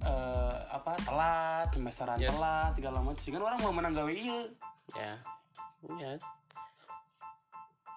[0.00, 2.32] eh, apa telat semesteran Yes.
[2.32, 4.40] telat segala macam kan orang mau menang gawe iya.
[4.94, 5.12] Ya
[5.98, 6.12] ya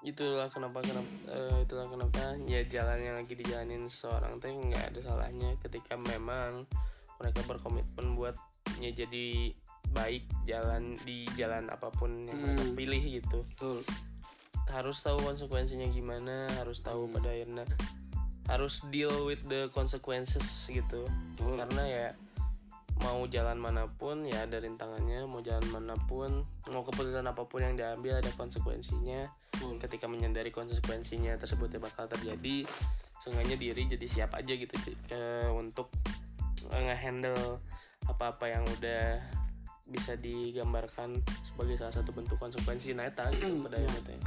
[0.03, 4.99] itulah kenapa kenapa eh, itulah kenapa ya jalan yang lagi dijalanin seorang teh nggak ada
[4.99, 6.67] salahnya ketika memang
[7.17, 8.35] mereka berkomitmen buat
[8.83, 9.55] ya jadi
[9.95, 12.75] baik jalan di jalan apa pun yang mereka Hmm.
[12.75, 13.77] pilih gitu betul
[14.67, 17.13] harus tahu konsekuensinya gimana harus tahu Hmm.
[17.15, 17.65] pada akhirnya
[18.51, 22.07] harus deal with the consequences gitu betul karena ya
[23.01, 25.25] mau jalan mana pun ya ada rintangannya.
[25.25, 29.25] Mau jalan mana pun mau keputusan apa pun yang diambil ada konsekuensinya.
[29.55, 32.67] Betul ketika menyadari konsekuensinya tersebut ya bakal terjadi
[33.23, 34.75] seenggaknya diri jadi siap aja gitu
[35.07, 35.87] ke untuk
[36.75, 37.63] eh, nge-handle
[38.11, 39.23] apa-apa yang udah
[39.87, 44.01] bisa digambarkan sebagai salah satu bentuk konsekuensi neta gitu pada akhirnya.
[44.03, 44.19] teh.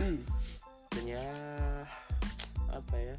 [0.93, 1.27] dan ya
[2.73, 3.17] apa ya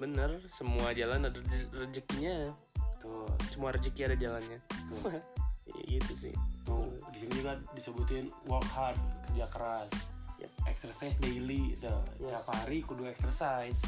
[0.00, 2.56] bener semua jalan ada reze- rezekinya
[3.02, 3.26] betul.
[3.48, 4.58] Semua rezeki ada jalannya.
[4.88, 5.18] Betul.
[5.62, 6.34] Ya gitu sih.
[6.62, 9.90] Tuh di sini juga disebutin work hard kerja keras.
[10.36, 10.50] Yep.
[10.66, 12.34] exercise daily tuh Yes.
[12.34, 13.78] tiap hari kudu exercise.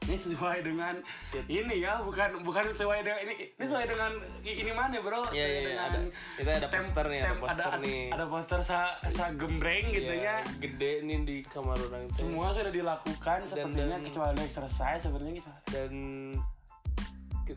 [0.00, 0.98] Ini sesuai dengan
[1.30, 1.44] Yep.
[1.46, 3.34] ini ya bukan bukan sesuai dengan ini.
[3.48, 4.10] Ini sesuai dengan
[4.42, 5.22] ini mana bro?
[5.30, 5.98] Iya, iya, iya, dengan ada.
[6.34, 8.02] Kita ada tem- poster nih, ada poster ada, nih.
[8.10, 12.74] ada poster sa, sa gembreng gitu Ya, ya gede nih di kamar orang semua sudah
[12.74, 15.50] dilakukan sepertinya dan- kecuali exercise sebenarnya gitu.
[15.70, 15.92] dan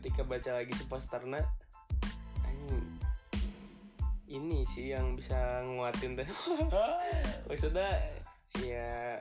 [0.00, 0.72] ketika baca lagi
[2.44, 2.86] anjing,
[4.28, 6.28] ini sih yang bisa nguatin teh
[7.48, 7.90] maksudnya
[8.62, 9.18] ya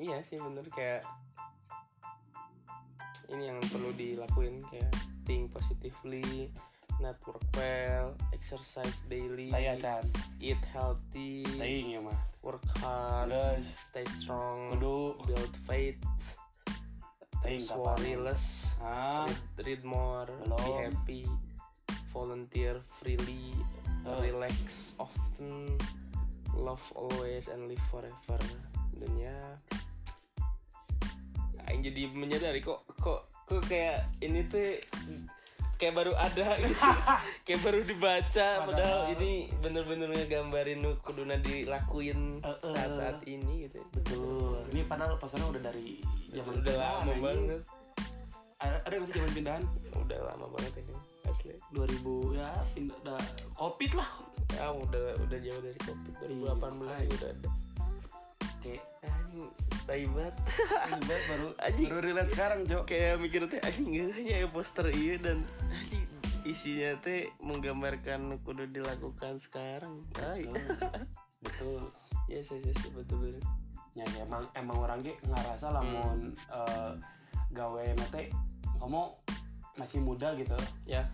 [0.00, 1.04] iya sih bener kayak
[3.30, 4.90] ini yang perlu dilakuin kayak
[5.24, 6.50] think positively
[6.98, 10.04] network well exercise daily saya Chan
[10.42, 12.18] eat healthy ya mah.
[12.44, 15.16] work hard Terus stay strong kudu.
[15.24, 16.00] build faith
[17.40, 18.44] Taying terus kapan worry less
[18.84, 19.24] ah.
[19.24, 20.28] Read, read more.
[20.28, 20.76] Be Belum.
[20.84, 21.22] happy.
[22.12, 23.56] Volunteer freely.
[24.04, 24.20] Oh.
[24.20, 25.76] relax often.
[26.56, 28.40] Love always and live forever.
[28.96, 29.40] Dan ya.
[31.68, 34.76] Aing jadi menyadari kok kok kok kayak ini tuh
[35.80, 36.76] kayak baru ada gitu.
[37.48, 39.32] Kayak baru dibaca padahal, Padahal- ini
[39.64, 42.56] bener-bener ngegambarin kuduna dilakuin eh.
[42.60, 44.60] saat-saat ini gitu betul.
[44.68, 47.24] Ini padahal pesannya udah dari zaman udah pindahan, lama anjing.
[47.24, 47.60] banget.
[48.60, 49.62] Ada ada nggak sih zaman pindahan?
[49.96, 51.54] Udah lama banget ini asli.
[51.72, 53.20] 2000 ya pindah udah
[53.56, 54.10] covid lah.
[54.52, 56.12] Ya udah udah jauh dari covid.
[56.20, 57.50] 2018 Iya, juga udah ada.
[58.60, 59.48] Kayak anjing
[59.90, 60.34] tai banget
[60.86, 61.88] ini baru Anjing.
[61.90, 62.82] baru relate sekarang cok.
[62.86, 66.06] Kayak mikir teh anjing hanya poster iya dan anjing
[66.46, 69.98] isinya teh menggambarkan kudu dilakukan sekarang.
[70.14, 70.46] Tai
[71.42, 71.90] betul.
[72.30, 73.42] Ya sih sih sih, betul betul.
[73.98, 76.92] Ya ya, emang emang orang ge ngerasa lamun eh,
[77.50, 78.30] gawe nate
[78.78, 79.10] kamu
[79.74, 80.54] masih muda gitu.
[80.86, 81.10] Ya.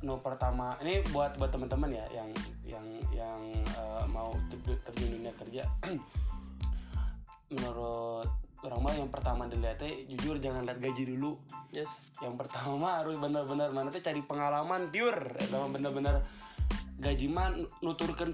[0.00, 2.30] No pertama ini buat buat teman-teman ya yang
[2.64, 3.40] yang yang
[3.76, 5.68] eh, mau ter- terjun dunia kerja
[7.50, 8.28] menurut
[8.66, 11.38] orang mah yang pertama dilihatnya jujur jangan lihat gaji dulu.
[11.70, 12.10] Yes.
[12.18, 15.38] Yang pertama harus benar-benar mana teh cari pengalaman pure.
[15.38, 16.26] Atau benar-benar
[16.98, 17.52] gaji mah
[17.84, 18.32] nuturkan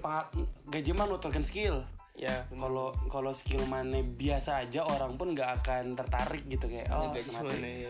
[0.71, 1.85] gaji mah nuturkan skill.
[2.13, 7.13] Ya kalau kalau skill mana biasa aja orang pun nggak akan tertarik gitu kayak oh
[7.13, 7.89] gaji mana ya?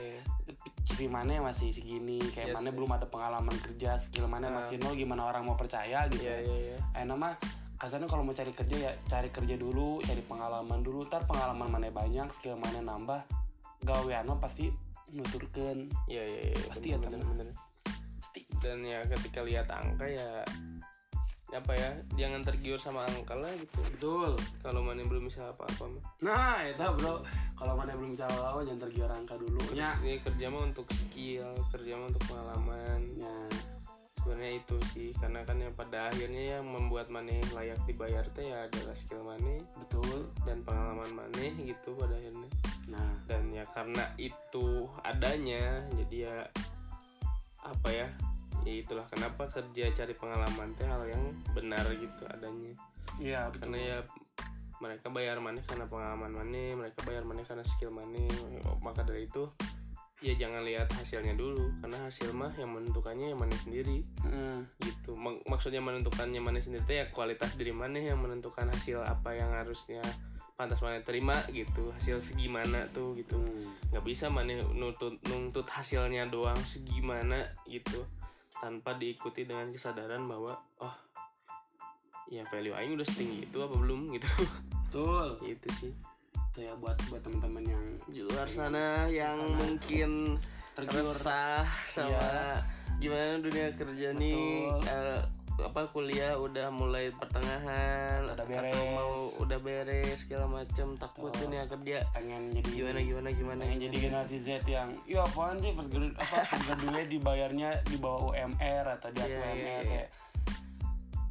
[1.11, 4.63] Mana masih segini kayak Yes, mana belum ada pengalaman kerja skill mana Ah.
[4.63, 6.23] masih nol gimana orang mau percaya gitu.
[6.23, 6.77] Iya iya iya.
[7.03, 7.35] enak mah
[7.83, 11.03] kasarnya kalau mau cari kerja ya cari kerja dulu cari pengalaman dulu.
[11.11, 13.27] Ntar pengalaman mana banyak skill mana nambah
[13.83, 14.71] gawean pasti
[15.11, 16.59] nuturkan Iya iya iya.
[16.71, 17.47] Pasti bener, ya, bener, bener.
[18.23, 18.41] pasti.
[18.63, 20.47] Dan ya ketika lihat angka ya
[21.53, 23.83] apa ya jangan tergiur sama angka lah gitu.
[23.99, 24.39] Betul.
[24.63, 26.05] Kalau mana belum bisa apa-apa mah.
[26.23, 27.27] Nah itu bro.
[27.59, 29.59] Kalau mana belum bisa apa jangan tergiur angka dulu.
[29.75, 33.01] Ya ini kerja mah untuk skill kerja mah untuk pengalaman.
[33.19, 33.35] Ya
[34.23, 38.71] sebenarnya itu sih karena kan yang pada akhirnya yang membuat mana layak dibayar teh ya
[38.71, 40.31] adalah skill mana betul.
[40.47, 42.51] dan pengalaman mana gitu pada akhirnya.
[42.87, 43.13] Nah.
[43.27, 46.39] Dan ya karena itu adanya jadi ya
[47.67, 48.09] apa ya
[48.63, 52.73] ya itulah kenapa kerja cari pengalaman teh hal yang benar gitu adanya.
[53.19, 53.99] Iya karena ya
[54.79, 58.23] mereka bayar mana karena pengalaman mana mereka bayar mana karena skill mana
[58.83, 59.47] maka dari itu
[60.23, 64.07] ya jangan lihat hasilnya dulu karena hasil mah yang menentukannya yang mana sendiri.
[64.23, 65.19] Mm, gitu.
[65.19, 70.01] Mak- maksudnya menentukannya mana sendiri ya kualitas diri mana yang menentukan hasil apa yang harusnya
[70.55, 73.35] pantas mana terima gitu hasil segimana tuh gitu.
[73.35, 73.91] Mm.
[73.91, 78.07] nggak bisa mana nuntut nuntut hasilnya doang segimana gitu
[78.63, 80.97] tanpa diikuti dengan kesadaran bahwa oh
[82.31, 84.15] ya value aing udah setinggi itu apa belum?
[84.15, 84.29] gitu.
[84.87, 85.29] Betul.
[85.51, 85.93] Itu sih
[86.53, 89.57] itu ya buat buat teman-teman yang di luar sana yang Sana.
[89.57, 90.11] mungkin
[90.77, 92.61] tergiur resah sama
[93.01, 94.85] gimana dunia kerja nih Betul.
[94.93, 95.21] eh,
[95.65, 98.77] apa kuliah udah mulai pertengahan Udah atau beres.
[98.93, 101.49] mau udah beres segala macem takut Betul.
[101.49, 105.73] dunia kerja pengen jadi gimana gimana gimana pengen jadi generasi Z yang ya apaan sih
[105.73, 109.81] first grade apa first graduate dibayarnya di bawah UMR atau di atas iya, UMR iya.
[109.89, 110.09] kayak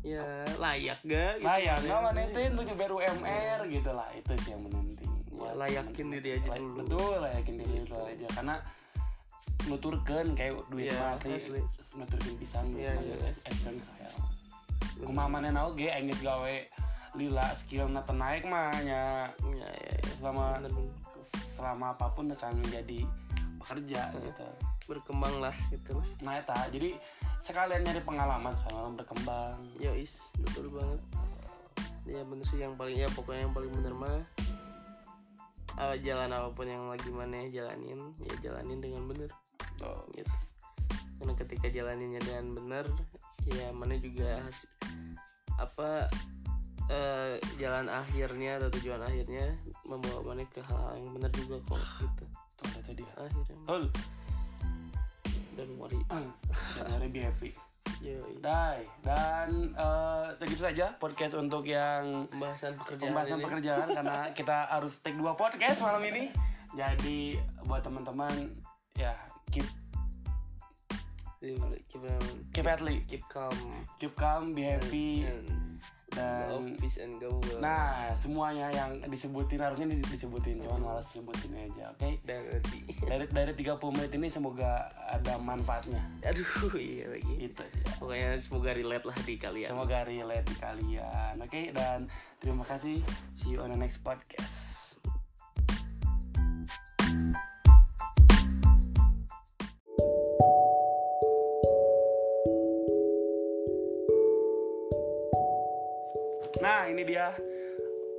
[0.01, 0.25] ya
[0.57, 4.65] layak gak gitu layak nggak mana itu untuk nyebar UMR gitu lah itu sih yang
[4.65, 5.10] penting
[5.41, 6.13] Ya, layakin teman-teman.
[6.19, 6.75] diri aja Lay- dulu.
[6.83, 8.55] betul layakin diri dulu aja karena
[9.61, 11.61] nuturkan kayak duit Iya, mah asli, asli.
[11.93, 13.29] nuturkan pisan Iya, yeah, iya.
[13.29, 14.09] es dan saya
[15.65, 16.55] oge aing geus gawe
[17.13, 19.95] lila skillna teu naik mah ya, ya, ya.
[20.17, 20.93] selama Bener, bener.
[21.53, 23.03] selama apa pun akan menjadi
[23.61, 24.47] pekerja gitu
[24.89, 26.97] berkembang lah gitu lah nah eta jadi
[27.37, 31.01] sekalian nyari pengalaman sekalian berkembang Yois, betul banget.
[32.09, 34.17] Ya bener sih yang paling ya pokoknya yang paling bener mah
[35.77, 39.31] ah, jalan apa pun yang lagi mana jalanin ya jalanin dengan bener
[39.77, 40.03] Tuh.
[40.17, 40.35] gitu.
[41.21, 42.85] Karena ketika jalaninnya dengan bener
[43.49, 44.69] ya mana juga has-
[45.57, 46.09] apa
[46.89, 49.55] eh, jalan akhirnya atau tujuan akhirnya
[49.85, 52.25] membawa mana ke hal yang benar juga kok gitu
[52.81, 53.83] itu dia akhirnya Betul.
[55.57, 56.25] dan worry dan
[56.89, 57.51] hari happy
[57.99, 58.39] Yoi.
[58.39, 63.45] Dai dan eh, segitu saja podcast untuk yang pembahasan pekerjaan pembahasan ini.
[63.45, 66.31] pekerjaan karena kita harus take dua podcast malam ini.
[66.71, 67.35] Jadi
[67.67, 68.55] buat teman-teman
[68.95, 69.11] ya
[69.51, 69.67] keep
[71.41, 71.57] Keep,
[71.89, 72.05] keep,
[72.53, 73.57] keep atli keep calm.
[73.97, 75.25] Keep calm be happy.
[75.25, 80.59] And love dan peace and go nah semuanya yang disebutin harusnya di- disebutin.
[80.61, 82.19] Cuman malas sebutin aja oke?
[82.25, 82.59] Dari
[83.07, 86.03] dari dari 30 menit ini semoga ada manfaatnya.
[86.25, 87.33] Aduh iya lagi.
[87.49, 87.79] Itu aja.
[87.97, 89.69] pokoknya semoga relate lah di kalian.
[89.71, 91.61] Semoga relate di kalian oke?
[91.71, 91.99] Dan
[92.43, 92.99] terima kasih.
[93.39, 94.70] See you on the next podcast
[106.91, 107.31] ini dia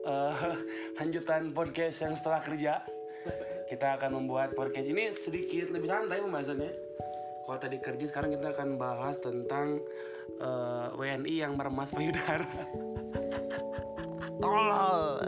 [0.08, 0.34] eh,
[0.98, 2.80] lanjutan podcast yang setelah kerja.
[3.68, 6.72] Kita akan membuat podcast ini sedikit lebih santai pembahasannya.
[7.42, 9.80] Kalau tadi kerja sekarang kita akan bahas tentang
[10.40, 12.48] eh, WNI yang meremas payudara.
[14.42, 15.22] tolol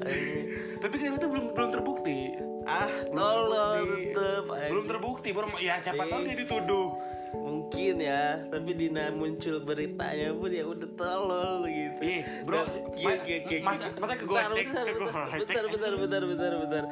[0.82, 2.34] Tapi kan itu belum belum terbukti.
[2.66, 4.68] ah tolol Terbukti.
[4.72, 5.28] Belum terbukti.
[5.30, 7.13] Belum ya siapa tahu dia dituduh.
[7.74, 12.00] Mungkin ya tapi dina muncul beritanya pun ya udah tolol gitu.
[12.06, 12.70] Ih, bro, ma-
[13.26, 14.86] iya, iya, masa- masa ke gocek, bentar,
[15.42, 16.84] bentar, bentar bentar bentar bentar.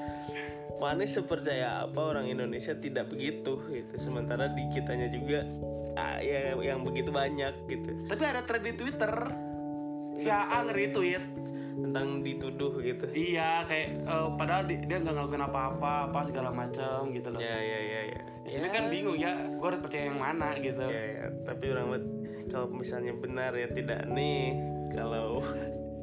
[0.82, 3.94] Mana sepercaya apa orang Indonesia tidak begitu gitu.
[3.94, 5.46] Sementara di kitanya juga
[5.94, 7.90] ah, ya yang begitu banyak gitu.
[8.10, 9.12] Tapi ada thread di Twitter.
[10.18, 11.22] Si Aang retweet.
[11.74, 17.08] Tentang dituduh gitu Iya, kayak eh, padahal di- dia nggak ngelakuin apa-apa, apa segala macam
[17.10, 17.40] gitu loh.
[17.40, 20.82] ya ya ya ya sini kan bingung ya, gue harus percaya yang mana gitu.
[20.82, 21.26] ya, ya.
[21.42, 22.04] tapi orang buat
[22.48, 24.58] kalau misalnya benar ya tidak nih
[24.90, 25.40] kalau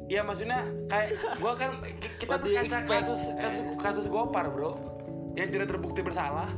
[0.06, 1.08] Iya maksudnya kayak
[1.38, 4.74] gue kan ki- kita berkaca kasus kasus kasus Gopar bro,
[5.32, 6.50] yang tidak terbukti bersalah.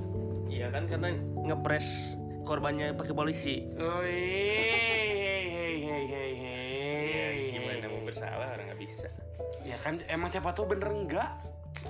[0.46, 3.68] Iya kan karena ngepres korbannya pakai polisi.
[3.76, 7.36] Oh hei hei hei hei hei.
[7.52, 8.51] Gimana mau bersalah
[8.82, 9.08] bisa.
[9.62, 11.30] Ya kan emang siapa tahu bener enggak?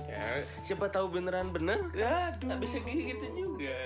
[0.05, 0.21] Ya
[0.61, 1.81] siapa tahu beneran bener?
[1.89, 2.45] Aduh.
[2.45, 3.77] Nggak bisa gitu juga.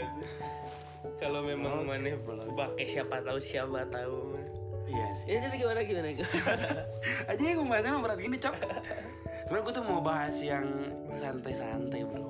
[1.24, 2.46] kalau memang Oke, mana boleh.
[2.52, 4.36] pakai siapa tahu siapa tahu
[4.92, 6.10] iya sih ya jadi gimana gimana
[7.32, 8.56] aja yang pembahasannya berat gini cok
[9.48, 10.68] sebenarnya gue tuh mau bahas yang
[11.16, 12.28] santai-santai bro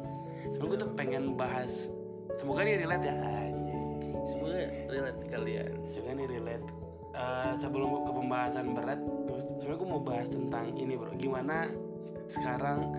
[0.53, 1.89] sebenarnya gue tuh pengen bahas
[2.37, 3.17] semoga ini relate ya
[4.23, 4.51] semua
[4.87, 6.67] relate kalian semoga ini relate
[7.17, 9.01] Eh, sebelum ke pembahasan berat
[9.57, 11.11] sebenarnya gue mau bahas tentang ini bro.
[11.17, 11.69] Gimana
[12.29, 12.93] sekarang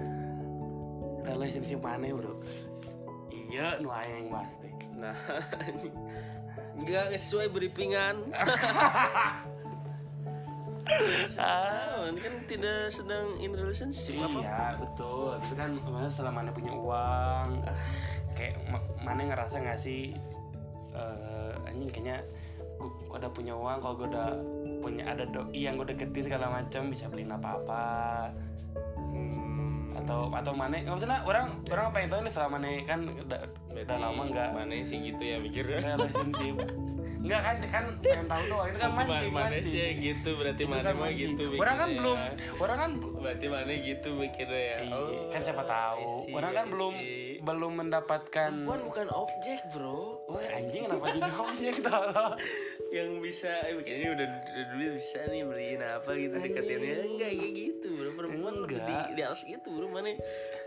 [1.24, 2.38] relationship mana bro?
[3.30, 4.70] Iya nu yang pasti.
[4.98, 5.16] Nah
[6.78, 8.16] nggak sesuai briefingan.
[11.36, 14.40] Ah, kan tidak sedang in relationship apa?
[14.40, 17.48] Iya betul, tapi kan mana selama mana punya uang,
[18.32, 20.16] kayak ma- mana ngerasa nggak sih,
[20.96, 22.24] eh anjing kayaknya
[22.78, 24.28] gue udah punya uang, kalau gue udah
[24.78, 27.82] punya ada doi yang gue deketin segala macam bisa beliin apa apa,
[29.08, 33.40] Hmm, atau atau mana, maksudnya orang orang pengen tahu nih selama nih kan udah
[33.72, 36.54] udah lama nggak mana sih gitu ya mikirnya relationship,
[37.24, 39.66] nggak kan kan pengen tahu doang itu kan mancing mana mancing.
[39.66, 42.30] sih gitu berarti Itu mana kan mah gitu Orang kan mikirnya belum, ya.
[42.56, 45.98] orang kan berarti mana gitu mikirnya ya Oh, kan siapa tahu.
[45.98, 46.94] I see, Orang kan belum.
[47.38, 50.18] Belum mendapatkan perempuan bukan objek bro.
[50.26, 52.34] Wah anjing kenapa jadi objek tolong?
[52.90, 57.52] Yang bisa eh, kayaknya udah udah dulu bisa nih beliin apa gitu deketinnya enggak kayak
[57.54, 58.10] gitu bro.
[58.18, 59.08] Perempuan lebih di, Enggak.
[59.14, 60.10] di atas itu bro mana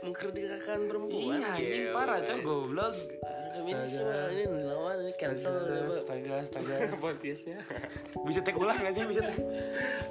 [0.02, 1.38] mengkerdilkan perempuan.
[1.40, 2.96] Iya anjing parah coy goblok.
[3.52, 7.60] Feminisme ini lawan ini cancel Astaga, astaga, astaga podcastnya
[8.24, 9.04] Bisa take ulang gak sih?
[9.04, 9.44] Bisa take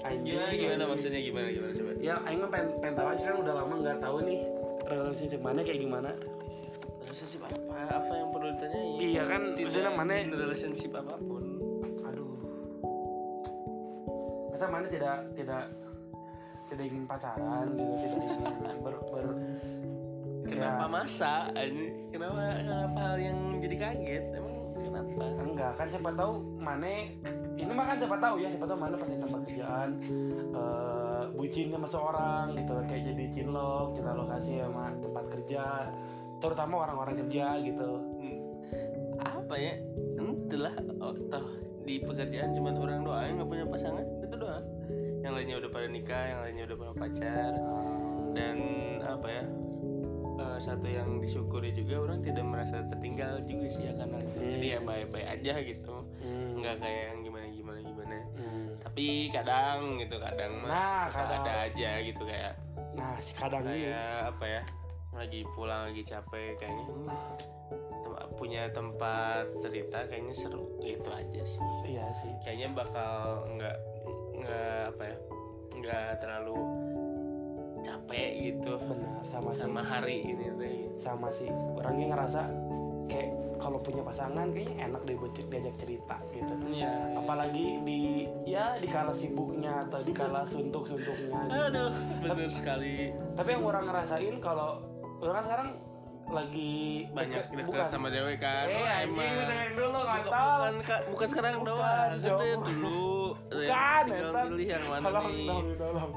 [0.04, 1.20] Anjing gimana gimana maksudnya?
[1.24, 1.92] Gimana gimana coba?
[2.04, 4.40] Ya Aing pengen, pengen tahu aja kan udah lama gak tahu nih
[4.84, 6.10] Relationship mana kayak gimana
[7.10, 7.58] relationship apa
[7.90, 8.98] apa yang perlu ditanyain?
[9.02, 11.44] Iya kan, maksudnya mana- relationship apa pun.
[12.06, 12.30] Aduh.
[14.48, 15.64] Masa mana tidak Tidak
[16.70, 19.26] Tidak ingin pacaran gitu Tidak ingin ber, ber
[20.46, 20.86] kenapa Ya.
[20.86, 21.34] masa?
[22.10, 24.24] Kenapa kenapa hal yang jadi kaget?
[24.34, 25.22] Emang kenapa?
[25.36, 26.86] Enggak kan siapa tahu mana
[27.54, 29.88] ini mah kan siapa tahu ya siapa tahu mana pas di tempat kerjaan
[30.50, 35.62] eh bucin sama seorang gitu kayak jadi cinlok cinta lokasi sama tempat kerja
[36.40, 37.90] terutama orang-orang kerja gitu.
[38.18, 38.38] Hmm.
[39.20, 39.74] apa ya?
[40.16, 41.46] Entahlah oh, toh
[41.84, 44.64] di pekerjaan cuma orang doang yang nggak punya pasangan itu doang.
[45.20, 47.52] Yang lainnya udah pada nikah yang lainnya udah pada pacar.
[48.32, 48.56] Dan
[49.02, 49.44] apa ya?
[50.40, 54.36] Eh, satu yang disyukuri juga orang tidak merasa tertinggal juga sih ya karena itu.
[54.40, 55.94] Jadi ya baik-baik aja gitu.
[56.24, 56.48] Hmm.
[56.56, 58.16] nggak kayak yang gimana gimana gimana.
[58.36, 58.66] Hmm.
[58.80, 61.42] tapi kadang gitu kadang mah Nah, suka kadang.
[61.44, 62.52] ada aja gitu kayak
[62.90, 63.86] nah si kadang ini.
[63.86, 64.62] kayak apa ya
[65.10, 70.70] lagi pulang lagi capek kayaknya tem- punya tempat cerita kayaknya seru.
[70.80, 71.62] Itu aja sih.
[71.86, 72.32] Iya sih.
[72.46, 73.76] Kayaknya bakal nggak
[74.40, 75.16] nggak apa ya
[75.76, 76.58] nggak terlalu
[77.82, 78.78] capek gitu.
[78.80, 79.60] Benar sama sih.
[79.66, 80.74] Sama hari ini teh.
[80.96, 81.50] Sama sih.
[81.50, 82.42] Orangnya ngerasa
[83.10, 83.30] kayak
[83.60, 86.54] kalau punya pasangan kayaknya enak deh buat diajak cerita gitu.
[86.72, 87.12] Iya.
[87.12, 88.00] apalagi di
[88.48, 91.68] ya di kala sibuknya atau di kala suntuk suntuknya gitu.
[91.68, 91.92] aduh
[92.24, 93.12] bener sekali.
[93.36, 94.80] tapi yang orang ngerasain kalau
[95.20, 95.68] orang kan sekarang
[96.30, 96.74] lagi
[97.10, 97.86] banyak deket- bukan?
[97.88, 98.64] sama cewek kan?
[98.64, 99.34] Eh Oh, emang.
[99.36, 102.10] dengerin dulu bukan, ngantal bukan, Kak, bukan sekarang Bukan, doang.
[102.16, 102.34] Jo.
[102.38, 103.10] kan dulu.
[103.50, 105.46] Bukan tinggal pilih yang mana tolong nih.
[105.46, 106.10] tolong tolong.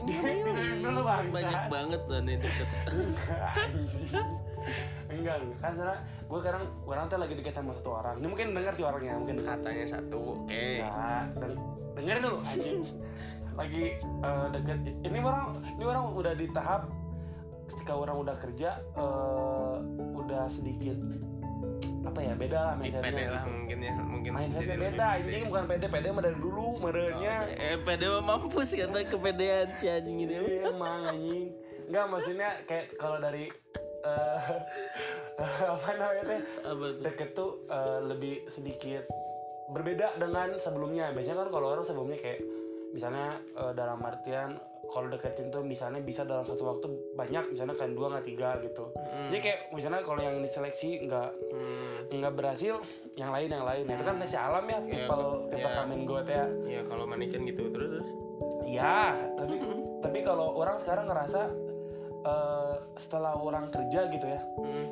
[0.00, 0.32] Ini
[0.80, 1.24] dulu bang.
[1.30, 2.68] Banyak banget tuh nih deket.
[5.10, 8.14] Enggak kan sekarang gue sekarang orang tuh lagi deket sama satu orang.
[8.16, 10.52] Ini mungkin denger sih orangnya mungkin dekat katanya satu oke.
[10.78, 11.60] Enggak, deng-
[11.94, 12.78] dengerin dulu anjing.
[13.52, 14.78] Lagi eh, deket.
[15.02, 16.82] Ini orang ini orang udah di tahap
[17.70, 19.76] ketika orang udah kerja eh,
[20.18, 20.98] udah sedikit
[22.00, 23.52] apa ya beda lah mindsetnya pede lah gitu.
[23.52, 28.06] mungkin ya mungkin Mindsetnya beda anjing bukan pede pede mah dari dulu merenya eh pede
[28.08, 31.48] mah mampus kata kepedean si anjing ini Iya emang anjing.
[31.90, 33.46] Enggak maksudnya kayak kalau dari
[34.00, 34.38] eh,
[35.76, 36.40] apa namanya teh
[37.04, 39.04] deket tuh eh, lebih sedikit
[39.70, 41.12] berbeda dengan sebelumnya.
[41.12, 42.40] Biasanya kan kalau orang sebelumnya kayak
[42.96, 44.56] misalnya eh, dalam artian
[44.90, 48.90] kalau deketin tuh misalnya bisa dalam satu waktu banyak misalnya kan dua nggak tiga gitu.
[49.30, 52.82] Jadi kayak misalnya kalau yang diseleksi nggak hmm, nggak berhasil
[53.14, 53.84] yang lain yang lain.
[53.86, 55.78] Itu kan seleksi alam ya people people ya.
[55.78, 56.46] come and go teh ya.
[56.66, 58.08] Ya kalau manikin gitu terus terus.
[58.66, 59.56] Iya, tapi
[60.04, 61.40] tapi kalau orang sekarang ngerasa
[62.26, 64.40] eh, setelah orang kerja gitu ya.
[64.58, 64.86] Hmm,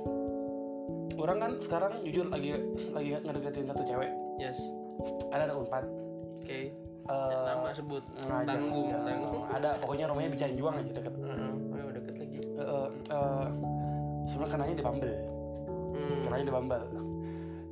[1.18, 2.54] orang kan sekarang jujur lagi
[2.94, 4.10] lagi ngedeketin satu cewek.
[4.38, 4.58] Yes.
[5.34, 5.84] Ada ada unpad.
[6.38, 8.92] Oke Eh, nama sebut ngajak- tanggung.
[8.92, 9.44] Ya, tanggung.
[9.48, 11.14] ada pokoknya rumahnya di Cianjuang aja deket.
[11.16, 12.38] Oh, deket lagi.
[12.44, 13.46] Eh, eh, eh,
[14.28, 15.16] sebenarnya kenanya di Bumble.
[15.88, 16.20] Hmm.
[16.28, 16.84] kenanya di Bumble.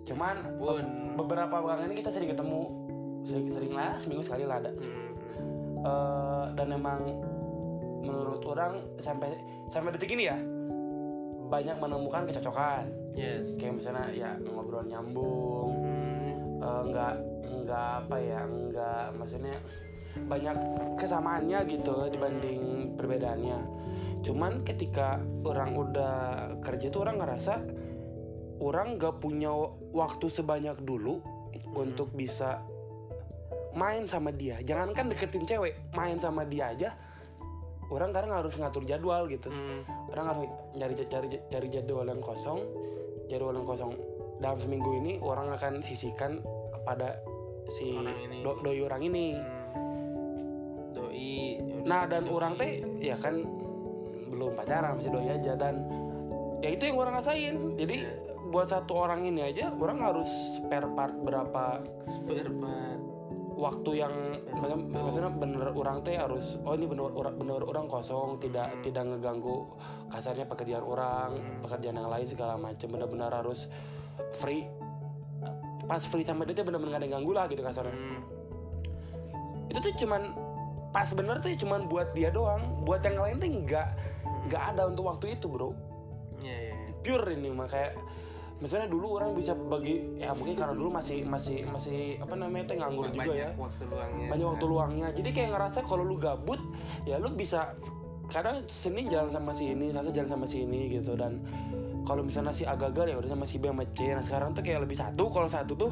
[0.07, 0.84] Cuman pun.
[1.16, 2.68] beberapa kali ini kita sering ketemu
[3.24, 5.12] sering sering lah seminggu sekali lah ada hmm.
[5.87, 7.01] Eh, dan emang
[8.05, 9.37] menurut orang sampai
[9.68, 10.39] sampai detik ini ya
[11.47, 12.89] banyak menemukan kecocokan.
[13.14, 13.55] Yes.
[13.61, 15.70] Kayak misalnya ya ngobrol nyambung.
[15.84, 16.82] Hmm, eh,
[17.47, 19.57] nggak apa ya nggak maksudnya
[20.16, 20.57] banyak
[20.97, 23.59] kesamaannya gitu dibanding perbedaannya.
[24.24, 26.14] Cuman ketika orang udah
[26.64, 27.55] kerja tuh orang ngerasa
[28.64, 29.53] orang nggak punya
[29.92, 31.20] waktu sebanyak dulu
[31.76, 32.64] untuk bisa
[33.76, 34.59] main sama dia.
[34.64, 36.90] Jangankan deketin cewek main sama dia aja
[37.86, 39.53] orang kadang harus ngatur jadwal gitu.
[39.53, 42.64] Hmm, orang harus cari cari cari jadwal yang kosong.
[43.30, 43.92] Jadwal yang kosong.
[44.42, 47.20] Dalam seminggu ini orang akan sisihkan kepada
[47.66, 48.38] si Orang ini.
[48.42, 49.26] do- doi orang ini.
[49.34, 50.92] Hmm.
[50.92, 53.46] doi nah dan orang teh ya kan
[54.26, 55.86] belum pacaran masih doi aja dan
[56.60, 57.76] ya itu yang orang rasain.
[57.78, 57.96] Jadi
[58.46, 63.00] buat satu orang ini aja orang harus spare part berapa spare part.
[63.56, 64.12] waktu yang
[64.52, 69.08] maksud- maksudnya bener orang teh harus oh ini bener orang bener orang kosong tidak tidak
[69.08, 69.64] ngeganggu
[70.12, 71.30] kasarnya pekerjaan orang
[71.64, 73.72] pekerjaan yang lain segala macam benar-benar harus
[74.36, 74.68] free
[75.87, 77.95] pas free sama dia tuh bener-bener gak ada yang ganggu lah gitu kasarnya.
[77.95, 78.22] Hmm.
[79.66, 80.22] itu tuh cuman
[80.95, 82.62] pas bener tuh cuman buat dia doang.
[82.87, 83.89] Buat yang lain tuh nggak
[84.47, 85.74] nggak ada untuk waktu itu bro.
[86.41, 86.91] Ya ya ya.
[87.03, 87.99] pure ini mah kayak
[88.57, 92.76] misalnya dulu orang bisa bagi ya mungkin karena dulu masih masih masih apa namanya teh
[92.80, 93.51] nganggur juga banyak ya.
[93.59, 94.26] waktu luangnya.
[94.32, 95.09] Banyak waktu luangnya.
[95.12, 96.61] Jadi kayak ngerasa kalau lu gabut
[97.05, 97.76] ya lu bisa
[98.32, 101.12] kadang Senin jalan sama si ini Selasa jalan sama si ini gitu.
[101.18, 101.45] Dan
[102.07, 104.62] kalau misalnya si A gagal ya udah sama si B sama C nah sekarang tuh
[104.62, 105.26] kayak lebih satu.
[105.26, 105.90] Kalau satu tuh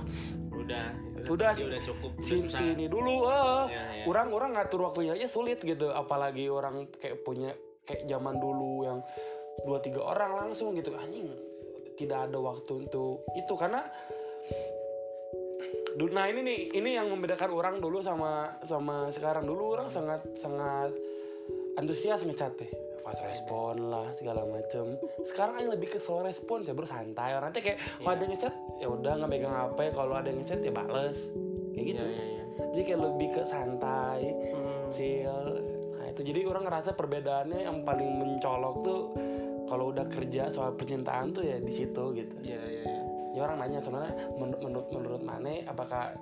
[0.54, 0.86] udah
[1.24, 2.60] Udah, ya udah cukup udah si, susah.
[2.60, 4.04] si ini dulu eh Ya, ya.
[4.06, 5.90] orang orang ngatur waktunya aja sulit gitu.
[5.90, 7.50] Apalagi orang kayak punya
[7.82, 9.02] kayak zaman dulu yang
[9.66, 10.94] dua tiga orang langsung gitu.
[10.94, 11.26] Anjing
[11.98, 13.54] tidak ada waktu untuk itu.
[13.58, 13.82] Karena
[15.94, 19.46] Du- nah ini nih ini yang membedakan orang dulu sama sama sekarang.
[19.46, 20.90] Dulu orang sangat sangat
[21.78, 22.70] antusias ngechat teh
[23.05, 24.96] fast respon lah segala macem.
[25.20, 26.88] Sekarang aja lebih ke slow respon ya bro.
[26.88, 27.36] Santai.
[27.36, 30.40] Orang teh kayak kalau ada yang ngechat ya udah nggak megang apa kalau ada yang
[30.40, 31.28] ngechat ya bales.
[31.70, 32.02] Kayak gitu.
[32.02, 32.44] Ya, ya, ya.
[32.72, 34.88] jadi kayak lebih ke santai Hmm.
[34.88, 35.46] chill.
[35.94, 36.20] Nah itu.
[36.24, 39.00] Jadi orang ngerasa perbedaannya yang paling mencolok tuh
[39.64, 42.34] kalau udah kerja soal percintaan tuh ya di situ gitu.
[42.40, 43.00] Ya ya ya
[43.34, 46.14] ya orang nanya sebenarnya menurut menurut menurut Mane apakah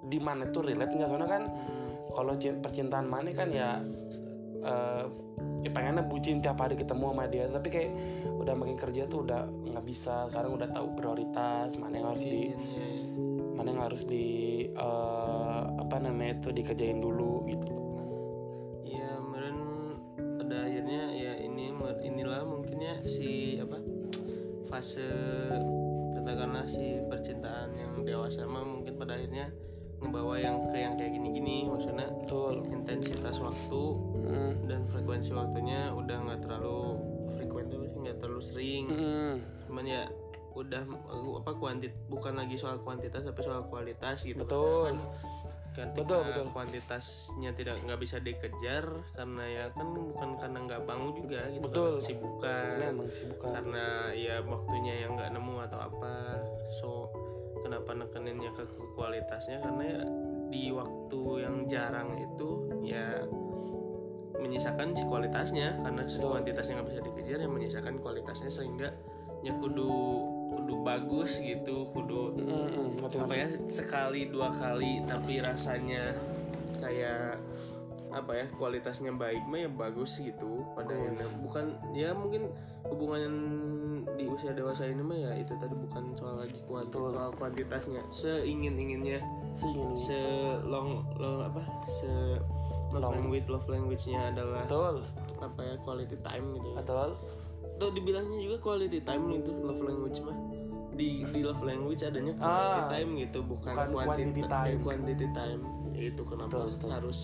[0.00, 1.06] di mana tuh relate nggak?
[1.06, 1.90] Soalnya kan Hmm.
[2.10, 3.78] kalau cin- percintaan Mane kan ya
[4.60, 5.04] eh
[5.60, 7.92] ya pengennya bucin tiap hari ketemu sama dia tapi kayak
[8.40, 10.28] udah makin kerja tuh udah nggak bisa.
[10.32, 13.04] Sekarang udah tahu prioritas mana yang harus di Iya, iya, iya.
[13.56, 14.26] mana yang harus di
[14.72, 17.72] eh, apa namanya itu dikerjain dulu gitu.
[18.88, 19.58] Ya meren
[20.40, 21.72] pada akhirnya ya ini
[22.04, 23.80] inilah mungkinnya si apa
[24.72, 25.08] fase
[26.16, 28.48] katakanlah si percintaan yang dewasa.
[28.48, 29.52] Mah mungkin pada akhirnya
[30.00, 33.82] ngebawa yang ke yang kayak gini-gini maksudnya betul intensitas waktu
[34.20, 34.52] Hmm.
[34.64, 36.94] dan frekuensi waktunya udah nggak terlalu
[37.34, 39.34] frekuent apa sih nggak terlalu sering Hmm.
[39.66, 40.02] cuman ya
[40.50, 40.82] udah
[41.36, 44.94] apa kuantit bukan lagi soal kuantitas tapi soal kualitas gitu betul
[45.70, 46.50] kan Betul, betul.
[46.50, 51.92] kuantitasnya tidak nggak bisa dikejar karena ya kan bukan karena nggak bangun juga gitu Betul.
[52.02, 53.06] sih bukan
[53.38, 56.42] karena ya waktunya yang nggak nemu atau apa
[56.72, 57.06] so
[57.62, 59.60] kenapa nekeninnya ke ke kualitasnya?
[59.62, 60.00] Karena ya
[60.50, 62.50] di waktu yang jarang itu
[62.82, 63.24] ya
[64.40, 65.78] menyisakan si kualitasnya.
[65.80, 68.88] Karena kuantitasnya nggak bisa dikejar yang menyisakan kualitasnya sehingga
[69.40, 69.92] ya kudu
[70.50, 76.12] kudu bagus gitu kudu Hmm, hmm, apa ya sekali dua kali tapi rasanya
[76.80, 77.38] kayak
[78.10, 80.66] apa ya kualitasnya baik mah ya bagus gitu.
[80.74, 82.50] Pada akhirnya bukan ya mungkin
[82.86, 83.32] hubungan
[84.18, 88.02] di usia dewasa ini mah ya itu tadi bukan soal lagi kuantitas soal kuantitasnya.
[88.10, 89.18] Seingin inginnya
[89.54, 90.20] sih gini se
[90.62, 92.10] long long apa se
[92.90, 93.14] love Long.
[93.14, 94.96] language love language-nya adalah betul.
[95.38, 96.76] apa ya quality time gitu ya.
[96.82, 97.10] betul.
[97.78, 100.34] Atau dibilangnya juga quality time itu love language mah.
[100.90, 104.78] Di di love language adanya quality Ah, time gitu bukan, bukan quantity quantity time.
[104.82, 105.60] quantity time.
[105.94, 106.90] Ya itu kenapa Betul, betul.
[106.90, 107.18] harus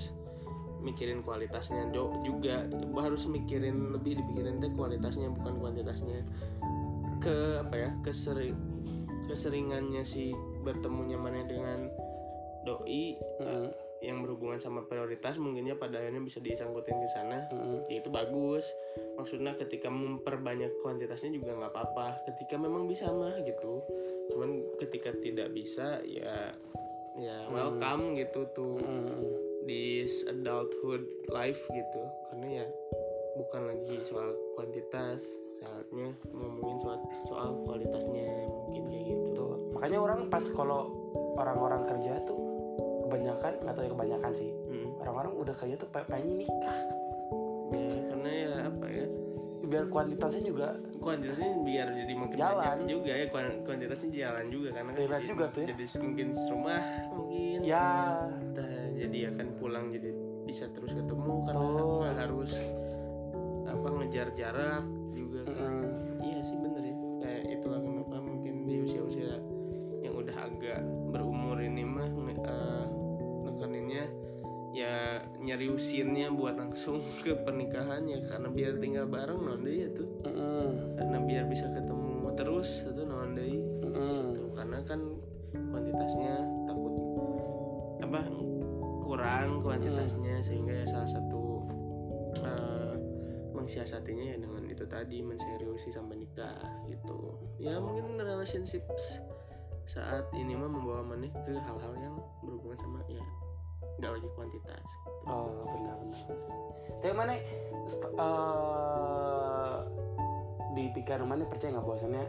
[0.87, 2.62] mikirin kualitasnya Jo- juga
[2.95, 6.22] harus mikirin lebih dipikirin teh kualitasnya bukan kuantitasnya.
[7.18, 8.55] Ke apa ya kesering
[9.26, 10.30] keseringannya si
[10.62, 11.91] bertemunya mana dengan
[12.62, 13.70] doi Hmm,
[14.03, 17.47] yang berhubungan sama prioritas mungkinnya pada akhirnya bisa disangkutin ke sana.
[17.51, 17.82] Hmm.
[17.91, 18.66] ya itu bagus.
[19.18, 22.22] Maksudnya ketika memperbanyak kuantitasnya juga nggak apa-apa.
[22.30, 23.82] Ketika memang bisa mah gitu.
[24.30, 26.55] Cuman ketika tidak bisa ya
[27.16, 28.76] ya welcome gitu tuh.
[28.82, 29.45] Hmm.
[29.67, 32.67] This adulthood life gitu karena ya
[33.37, 35.21] bukan lagi soal kuantitas
[35.57, 39.57] saatnya ngomongin soal soal kualitasnya mungkin kayak gitu Tuh.
[39.73, 40.89] makanya orang pas kalau
[41.37, 42.39] orang-orang kerja tuh
[43.05, 44.89] kebanyakan nggak tahu ya kebanyakan sih Mm.
[44.99, 46.79] orang-orang udah kerja tuh pe- pengen nikah
[47.69, 49.07] ya karena ya apa ya
[49.67, 52.62] biar kuantitasnya juga kuantitasnya biar jadi makin Jalan.
[52.62, 55.67] banyak juga ya kuan- kuantitasnya jalan juga karena kan jadi, juga tuh ya.
[55.75, 58.45] jadi mungkin serumah mungkin ya Nah,
[58.97, 60.11] jadi akan pulang jadi
[60.47, 61.92] bisa terus ketemu karena Betul.
[62.01, 62.53] nggak harus
[63.66, 65.72] apa ngejar jarak juga kan.
[65.82, 66.97] Mm, iya sih bener ya.
[67.20, 69.42] Kayak itulah kenapa mungkin di usia-usia
[70.01, 70.80] yang udah agak
[71.11, 72.86] berumur ini mah nge- eh,
[73.42, 74.05] nekeninnya
[74.76, 80.09] ya nyeriusinnya buat langsung ke pernikahan ya karena biar tinggal bareng non deh ya tuh.
[80.24, 83.51] Mm, karena biar bisa ketemu terus itu non deh.
[83.82, 85.01] Mm, Tuh, karena kan
[85.57, 86.34] kuantitasnya
[89.67, 91.43] kuantitasnya sehingga ya salah satu
[92.47, 92.95] eh,
[93.51, 96.55] mensiasatinya ya dengan itu tadi menseriusi sampai nikah
[96.87, 97.35] gitu.
[97.59, 98.87] Ya mungkin relationship
[99.87, 103.23] saat ini mah membawa maneh ke hal-hal yang berhubungan sama ya
[103.97, 104.89] nggak lagi kuantitas
[105.25, 106.37] oh benar benar
[107.01, 107.33] tapi mana
[108.19, 109.79] eh,
[110.77, 112.25] di pikiran mana percaya nggak bahwasannya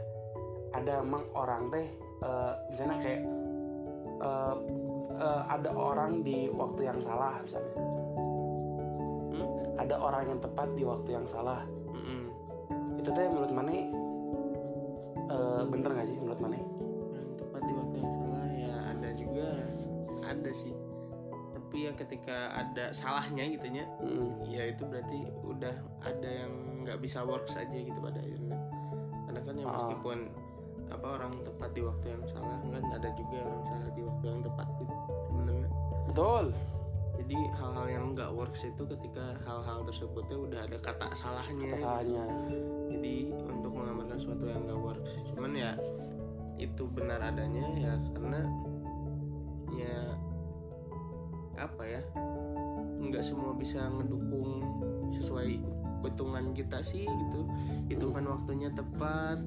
[0.78, 1.88] ada emang orang teh
[2.24, 3.22] eh, misalnya kayak
[4.22, 4.56] eh,
[5.18, 7.76] eh, ada orang di waktu yang salah misalnya.
[9.34, 9.50] Hmm?
[9.78, 11.62] ada orang yang tepat di waktu yang salah.
[11.94, 12.34] Mm-mm.
[12.98, 13.72] itu teh menurut mana
[15.30, 16.70] eh, bener nggak sih menurut mana yang
[17.38, 19.48] tepat di waktu yang salah ya ada juga.
[20.28, 20.74] Ada sih.
[21.54, 26.52] Tapi ya ketika ada salahnya gitunya Mm, ya itu berarti udah ada yang
[26.84, 28.58] nggak bisa works aja gitu pada akhirnya.
[29.28, 29.74] Karena kan ya Ah.
[29.78, 30.18] meskipun
[30.88, 34.40] apa orang tepat di waktu yang salah kan ada juga orang salah di waktu yang
[34.40, 34.87] tepat gitu
[36.12, 36.46] betul.
[37.18, 42.24] Jadi hal-hal yang nggak works itu ketika hal-hal tersebutnya udah ada kata salahnya kata salahnya.
[42.94, 45.72] Jadi untuk mengamalkan sesuatu yang nggak works cuman ya
[46.58, 48.42] itu benar adanya ya karena
[49.78, 49.98] ya
[51.58, 52.02] apa ya
[52.98, 54.62] nggak semua bisa ngedukung
[55.10, 55.62] sesuai
[56.06, 57.42] hitungan kita sih gitu.
[57.92, 59.42] Hitungan waktunya tepat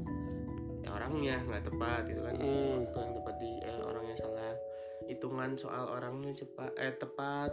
[0.80, 2.34] ya orangnya nggak tepat gitu kan.
[2.36, 2.88] Mm.
[2.88, 3.99] waktu yang tepat di eh, salah
[5.10, 7.50] hitungan soal orangnya cepat eh tepat.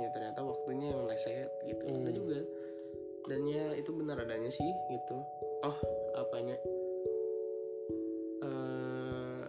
[0.00, 1.84] Ya ternyata waktunya yang leset gitu.
[1.84, 2.00] Hmm.
[2.00, 2.40] ada juga.
[3.28, 5.16] Dan ya itu benar adanya sih gitu.
[5.62, 5.76] Oh
[6.16, 6.56] apanya?
[8.40, 9.40] Eh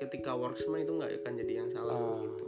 [0.00, 2.18] ketika works mah itu nggak akan jadi yang salah Ah.
[2.24, 2.46] gitu.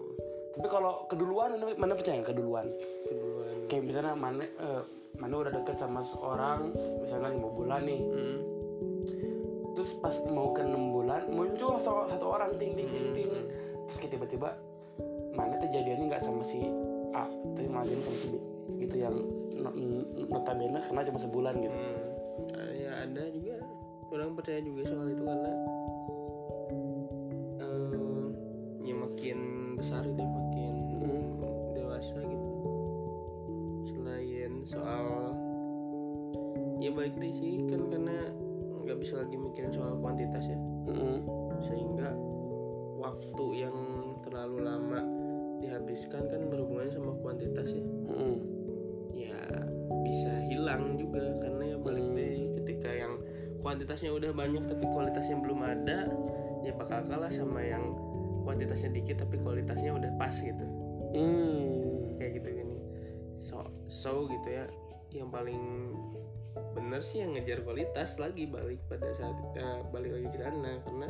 [0.53, 2.66] Tapi kalau keduluan mana, mana percaya nggak keduluan?
[3.09, 3.57] Keduluan.
[3.66, 4.82] Kayak misalnya mana eh,
[5.18, 6.72] mana udah deket sama seorang
[7.03, 8.00] misalnya lima bulan nih.
[8.00, 8.38] Hmm.
[9.83, 13.51] Terus pas mau ke enam bulan muncul satu, satu orang ting ting ting ting Hmm.
[13.91, 14.55] terus kayak tiba-tiba
[15.35, 16.62] mana tuh jadiannya nggak sama si
[17.11, 17.26] A
[17.59, 18.35] tapi malah jadi sama si B
[18.78, 19.18] gitu yang
[20.30, 22.55] notabene karena cuma sebulan gitu Hmm.
[22.55, 23.59] Ah, ya ada juga
[24.14, 25.51] orang percaya juga soal itu karena
[27.59, 28.24] eh,
[28.87, 29.39] ya makin
[29.83, 30.72] besar itu makin
[31.03, 31.30] Hmm.
[31.74, 32.49] dewasa gitu
[33.83, 35.35] selain soal
[36.78, 38.30] ya baik deh sih kan karena
[38.93, 40.59] nggak bisa lagi mikirin soal kuantitas ya
[40.93, 41.24] Mm-mm.
[41.64, 42.12] sehingga
[43.01, 43.76] waktu yang
[44.20, 45.01] terlalu lama
[45.57, 48.36] dihabiskan kan berhubungan sama kuantitas ya Mm-mm.
[49.16, 49.40] ya
[50.05, 52.16] bisa hilang juga karena ya balik Hmm.
[52.20, 53.12] deh ketika yang
[53.64, 55.99] kuantitasnya udah banyak tapi kualitasnya belum ada
[56.61, 57.97] ya bakal kalah sama yang
[58.45, 60.66] kuantitasnya dikit tapi kualitasnya udah pas gitu
[61.16, 62.12] Hmm.
[62.20, 62.76] kayak gitu gini
[63.40, 64.68] so so gitu ya
[65.16, 65.97] yang paling
[66.53, 71.09] bener sih yang ngejar kualitas lagi balik pada saat eh, balik lagi ke sana karena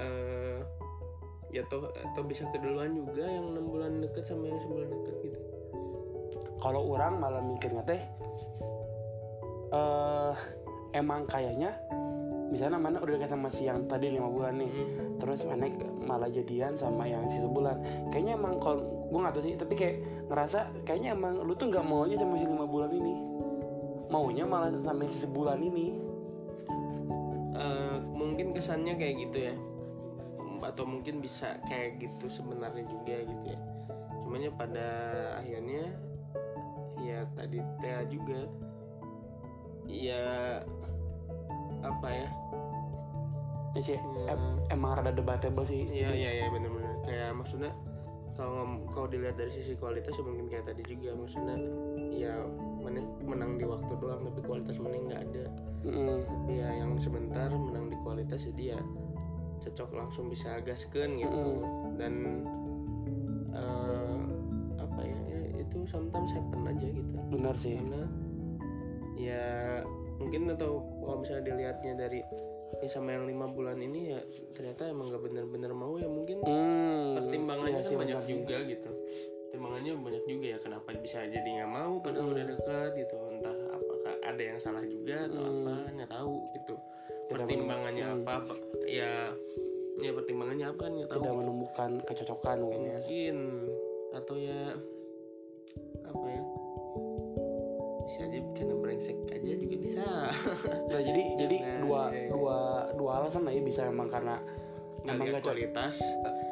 [0.00, 0.60] eh
[1.50, 5.38] ya toh atau bisa keduluan juga yang enam bulan deket sama yang sebulan deket gitu.
[6.60, 8.02] Kalau orang malah mikirnya teh
[9.70, 10.34] eh
[10.94, 11.74] emang kayaknya
[12.50, 15.18] misalnya mana udah deket sama si yang tadi lima bulan nih Hmm.
[15.22, 15.70] terus mana
[16.02, 18.08] malah jadian sama yang si sebulan.
[18.10, 19.96] Kayaknya emang kalau gue nggak tahu sih tapi kayak
[20.30, 23.29] ngerasa kayaknya emang lu tuh nggak mau aja sama si lima bulan ini
[24.10, 25.94] maunya malah sama si sebulan ini.
[27.54, 29.54] Eh, mungkin kesannya kayak gitu ya.
[30.60, 33.60] Atau mungkin bisa kayak gitu sebenarnya juga gitu ya.
[34.26, 34.88] Cuman ya pada
[35.40, 35.84] akhirnya
[37.00, 38.40] ya tadi Tea juga.
[39.88, 40.60] Ya
[41.80, 42.28] apa ya?
[43.70, 44.34] Ya sih Ya.
[44.34, 45.86] em- emang rada debatable sih.
[45.86, 47.72] Iya iya iya benar-benar kayak maksudnya
[48.34, 51.14] kalau kalau dilihat dari sisi kualitas ya mungkin kayak tadi juga.
[51.16, 51.56] Maksudnya
[52.14, 52.34] ya
[52.80, 55.46] mana menang di waktu doang tapi kualitas mana nggak ada.
[56.26, 58.80] Tapi ya yang sebentar menang di kualitas jadi ya
[59.60, 61.44] cocok langsung bisa gaskeun gitu.
[62.00, 62.14] Dan
[63.52, 64.18] eh,
[64.80, 67.16] apa ya, ya itu sometimes happen aja gitu.
[67.30, 67.76] Benar sih.
[67.76, 68.02] Karena
[69.20, 69.46] ya
[70.16, 72.20] mungkin atau kalau misalnya dilihatnya dari
[72.80, 74.20] ya sama yang lima bulan ini ya
[74.56, 76.40] ternyata emang nggak bener-bener mau ya mungkin.
[76.40, 78.90] Hmm, pertimbangannya iya kan banyak juga gitu
[79.50, 83.18] pertimbangannya banyak juga ya kenapa bisa jadi nggak mau padahal udah dekat gitu.
[83.34, 83.56] Entah
[84.30, 85.66] ada yang salah juga atau Hmm.
[85.66, 86.74] apa nggak tahu gitu.
[86.78, 88.54] Tidak pertimbangannya apa apa?
[88.86, 89.34] Ya
[89.98, 91.18] ya pertimbangannya apa kan nggak tahu.
[91.18, 92.98] Tidak menemukan kecocokan mungkin ya.
[93.02, 93.36] Mungkin
[94.14, 94.60] atau ya
[96.06, 96.42] apa ya?
[98.06, 100.04] Bisa aja karena brengsek aja juga bisa.
[100.90, 102.28] Nah, jadi jadi Nah, dua iya, iya.
[102.30, 102.58] dua
[102.98, 104.38] dua alasan lah ya bisa emang karena
[105.06, 105.96] emang nggak kualitas.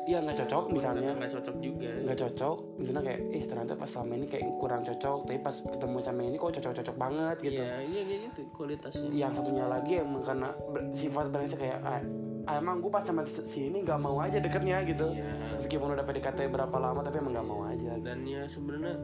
[0.09, 1.13] Iya nggak cocok misalnya.
[1.13, 1.91] Nggak cocok juga.
[2.05, 5.97] Nggak cocok misalnya kayak eh ternyata pas selama ini kayak kurang cocok tapi pas ketemu
[6.01, 7.61] sama ini kok cocok cocok banget gitu.
[7.61, 9.09] Iya iya gitu kualitasnya.
[9.13, 10.49] Yang satunya lagi emang karena
[10.97, 12.01] sifat brengsek kayak ah,
[12.49, 15.13] ah, emang gue pas sama si si ini nggak mau aja deketnya gitu.
[15.13, 15.37] Iya.
[15.59, 17.93] meskipun udah PDKT berapa lama tapi emang nggak mau aja.
[18.01, 18.95] Dan ya sebenarnya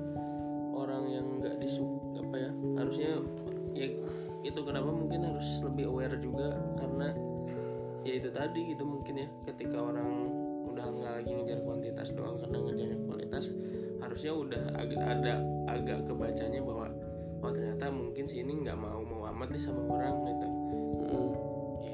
[0.74, 1.86] orang yang nggak disuk
[2.18, 3.10] apa ya harusnya
[3.74, 3.86] ya
[4.44, 7.16] itu kenapa mungkin harus lebih aware juga karena
[8.04, 10.28] ya itu tadi gitu mungkin ya ketika orang
[10.68, 13.44] udah nggak lagi ngejar kuantitas doang karena ngejar kualitas
[14.02, 15.34] harusnya udah agak ada
[15.70, 16.86] agak kebacanya bahwa
[17.40, 20.48] oh ternyata mungkin si ini nggak mau mau amat nih sama orang gitu
[21.04, 21.30] Mm.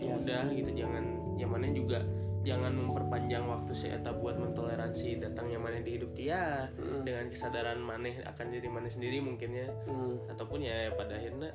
[0.01, 1.05] ya udah gitu jangan
[1.35, 1.99] zamannya juga
[2.41, 7.03] jangan memperpanjang waktu si Eta buat mentoleransi datangnya maneh di hidup dia Mm.
[7.05, 10.31] dengan kesadaran maneh akan diri maneh sendiri mungkin ya Mm.
[10.31, 11.53] ataupun ya pada akhirnya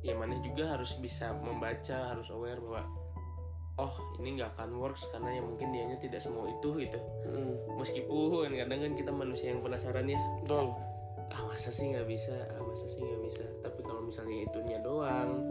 [0.00, 2.82] ya maneh juga harus bisa membaca harus aware bahwa
[3.74, 6.98] oh ini nggak akan works karena ya mungkin dianya tidak semua itu gitu.
[7.26, 7.54] Mm.
[7.74, 10.20] meskipun kadang kan kita manusia yang penasaran ya.
[10.46, 10.70] Betul.
[11.34, 12.34] Ah masa sih nggak bisa?
[12.54, 13.44] Ah masa sih nggak bisa?
[13.66, 15.42] Tapi kalau misalnya itunya doang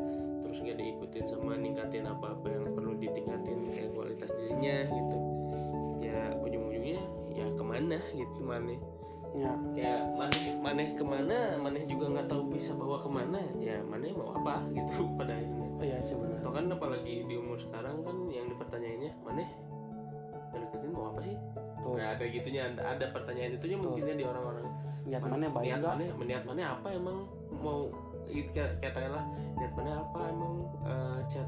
[0.43, 5.17] terus nggak diikutin sama ningkatin apa apa yang perlu ditingkatin kayak kualitas dirinya gitu.
[5.99, 7.01] Ya ujung-ujungnya
[7.33, 8.79] ya ke mana gitu maneh
[9.33, 9.51] ya.
[9.73, 11.57] Ya maneh maneh ke mana?
[11.59, 13.41] Maneh juga nggak tahu bisa bawa ke mana?
[13.59, 15.35] Ya maneh mau apa gitu pada
[15.83, 19.49] iya sebenarnya atau kan apalagi di umur sekarang kan yang dipertanyainnya maneh
[20.53, 21.35] ngedeketin mau apa sih?
[21.83, 21.91] Tuh.
[21.97, 24.65] nggak ada gitunya ada, ada pertanyaan itunya mungkinnya di orang-orang.
[25.03, 27.17] Niat mana baik niat mana niat mana apa emang?
[27.59, 27.91] Mau
[28.79, 29.25] katakanlah
[29.59, 30.53] niat mana apa emang
[30.87, 31.47] eh, chat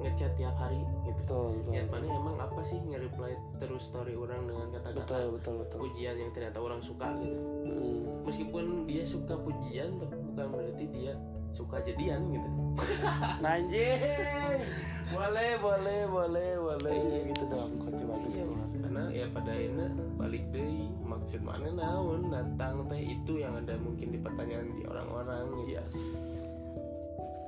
[0.00, 1.20] ngechat tiap hari gitu.
[1.24, 5.04] Betul betul niat mana emang apa sih nge-reply terus story orang dengan kata-kata?
[5.04, 5.78] Betul betul betul.
[5.88, 7.36] Pujian yang ternyata orang suka gitu.
[7.68, 8.24] Mm.
[8.24, 11.12] meskipun dia suka pujian tapi bukan berarti dia
[11.54, 12.48] suka jadian gitu
[13.46, 14.60] anjing
[15.06, 17.20] boleh boleh boleh boleh Iya.
[17.30, 18.44] gitu dong coach bagus Iya,
[18.82, 24.10] karena ya pada akhirnya balik deh maksud mana naon datang teh itu yang ada mungkin
[24.10, 25.70] di pertanyaan di orang-orang gitu.
[25.72, 25.94] Yes.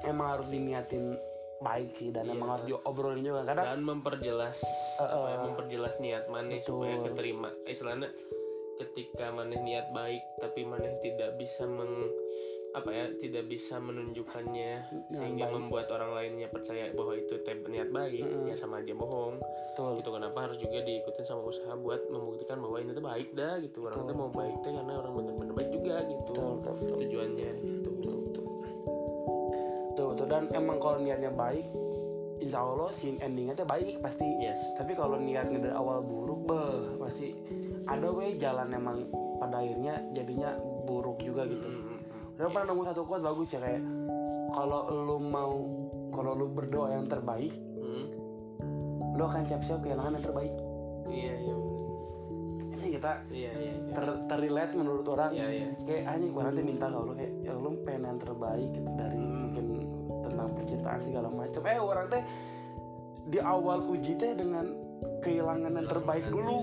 [0.04, 1.18] emang harus diniatin
[1.59, 2.32] baik sih dan Iya.
[2.32, 4.59] emang harus diobrolin juga kadang dan memperjelas
[5.00, 5.42] apa ya, eh.
[5.42, 6.68] memperjelas niat maneh Betul.
[6.78, 8.09] supaya keterima istilahnya
[8.76, 12.12] ketika maneh niat baik tapi maneh tidak bisa meng
[12.75, 14.73] apa ya tidak bisa menunjukkannya
[15.09, 15.55] sehingga baik.
[15.55, 17.39] membuat orang lainnya percaya bahwa itu
[17.69, 18.51] niat baik Mm-mm.
[18.51, 19.41] ya sama aja bohong.
[19.73, 20.01] Betul.
[20.01, 23.79] Itu kenapa harus juga diikutin sama usaha buat membuktikan bahwa ini tuh baik dah gitu.
[23.87, 26.33] Orang tuh mau baik teh karena orang bener-bener baik juga gitu.
[26.33, 27.51] Betul betul tujuannya.
[27.61, 28.45] Gitu betul betul.
[29.97, 30.27] Betul, betul.
[30.29, 31.64] dan emang kalau niatnya baik
[32.37, 34.27] insya Allah si endingnya tuh baik pasti.
[34.41, 34.61] Yes.
[34.77, 37.33] Tapi kalau niatnya dari awal buruk beh pasti
[37.89, 39.09] ada we jalan emang
[39.41, 40.53] pada akhirnya jadinya
[40.85, 41.64] buruk juga gitu.
[41.64, 41.86] Mm-mm.
[42.37, 43.82] Udah pernah nemu satu quote bagus ya kayak
[44.51, 45.53] kalau lu mau
[46.11, 48.07] kalau lu berdoa yang terbaik, Hmm.
[49.12, 50.55] lu akan siap-siap kehilangan yang terbaik.
[51.07, 51.55] iya iya.
[52.68, 56.62] Ini kita iya iya iya ter terrelate menurut orang iya iya kayak anjing gua nanti
[56.62, 59.39] minta kalau lu kayak ya lu pengen yang terbaik gitu dari Hmm.
[59.43, 59.64] mungkin
[60.20, 61.62] tentang percintaan segala macam.
[61.64, 62.22] Eh orang teh
[63.24, 64.66] di awal uji teh dengan
[65.20, 66.59] kehilangan yang terbaik dulu.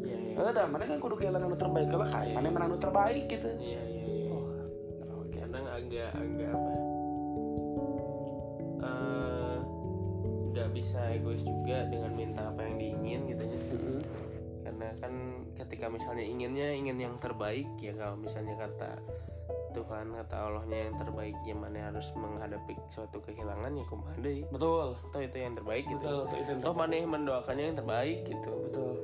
[0.00, 2.82] iya iya Eh, dah mana kan kudu kehilangan yang terbaik kalau kayak mana menang yang
[2.82, 3.50] terbaik gitu.
[3.56, 3.93] iya iya
[5.94, 6.72] agak agak apa
[8.82, 9.56] eh,
[10.50, 14.00] nggak bisa egois juga dengan minta apa yang diingin gitu ya Mm-mm.
[14.66, 15.14] karena kan
[15.54, 18.98] ketika misalnya inginnya ingin yang terbaik ya kalau misalnya kata
[19.74, 24.46] Tuhan kata Allahnya yang terbaik ya mana harus menghadapi suatu kehilangan ya kumaha deui.
[24.46, 24.94] Betul.
[25.10, 28.94] Toh itu yang terbaik gitu Betul, itu yang toh mana mendoakannya yang terbaik gitu Betul.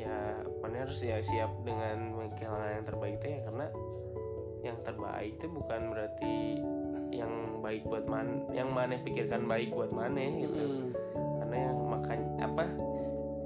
[0.00, 3.66] ya mana harus ya siap dengan kehilangan yang terbaik itu ya karena
[4.64, 6.34] yang terbaik itu bukan berarti
[7.12, 10.88] yang baik buat man yang mana pikirkan baik buat mana gitu Mm-mm.
[11.38, 12.64] karena yang makan apa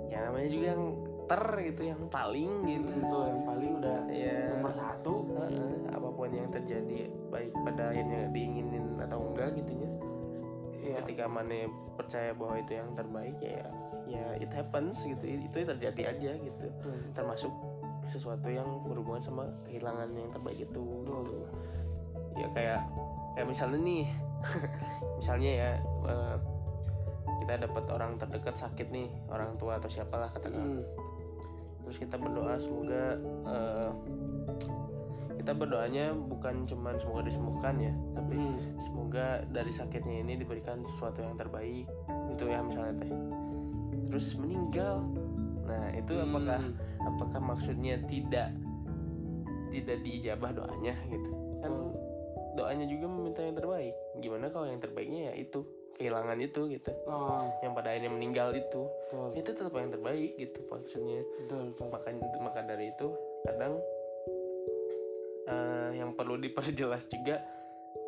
[0.09, 0.85] ya namanya juga yang
[1.29, 5.15] ter gitu yang paling gitu Itu yang paling udah ya nomor satu.
[5.29, 6.97] heeh, apa pun yang terjadi
[7.29, 9.91] baik pada akhirnya diinginin atau enggak gitu ya
[10.79, 11.05] Iya.
[11.05, 13.67] ketika mana percaya bahwa itu yang terbaik ya
[14.09, 16.97] ya it happens gitu itu terjadi aja gitu Betul.
[17.13, 17.53] termasuk
[18.05, 21.43] sesuatu yang berhubungan sama kehilangan yang terbaik itu gitu.
[22.39, 22.81] ya kayak
[23.35, 24.05] kayak misalnya nih
[25.19, 25.71] misalnya ya
[26.07, 26.37] eh,
[27.45, 30.83] kita dapat orang terdekat sakit nih orang tua atau siapalah katakan Mm.
[31.85, 33.17] terus kita berdoa semoga
[33.49, 33.91] eh,
[35.41, 38.77] kita kita berdoanya bukan cuman semoga disembuhkan ya tapi Hmm.
[38.85, 41.89] semoga dari sakitnya ini diberikan sesuatu yang terbaik
[42.29, 43.13] gitu ya misalnya teh
[44.13, 45.01] terus meninggal
[45.69, 46.75] nah itu apakah Hmm.
[47.05, 48.49] apakah maksudnya tidak
[49.69, 51.93] tidak diijabah doanya gitu kan Oh.
[52.57, 55.61] doanya juga meminta yang terbaik gimana kalau yang terbaiknya ya itu
[55.95, 60.59] kehilangan itu gitu Oh, yang pada akhirnya meninggal itu betul, itu tetap yang terbaik gitu
[60.67, 61.87] maksudnya betul, betul.
[61.91, 63.09] makanya maka dari itu
[63.45, 63.75] kadang
[65.45, 67.43] eh, yang perlu diperjelas juga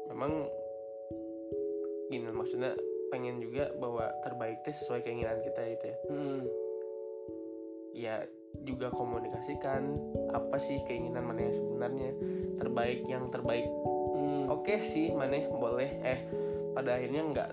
[0.06, 0.48] memang
[2.08, 2.74] gini maksudnya
[3.08, 6.42] pengen juga bahwa terbaik teh sesuai keinginan kita gitu ya Hmm.
[8.00, 8.24] Ya
[8.64, 9.94] juga komunikasikan
[10.32, 12.10] apa sih keinginan mana yang sebenarnya
[12.58, 13.68] terbaik yang terbaik
[14.10, 14.50] Hmm.
[14.52, 16.20] oke sih maneh boleh eh
[16.74, 17.50] pada akhirnya nggak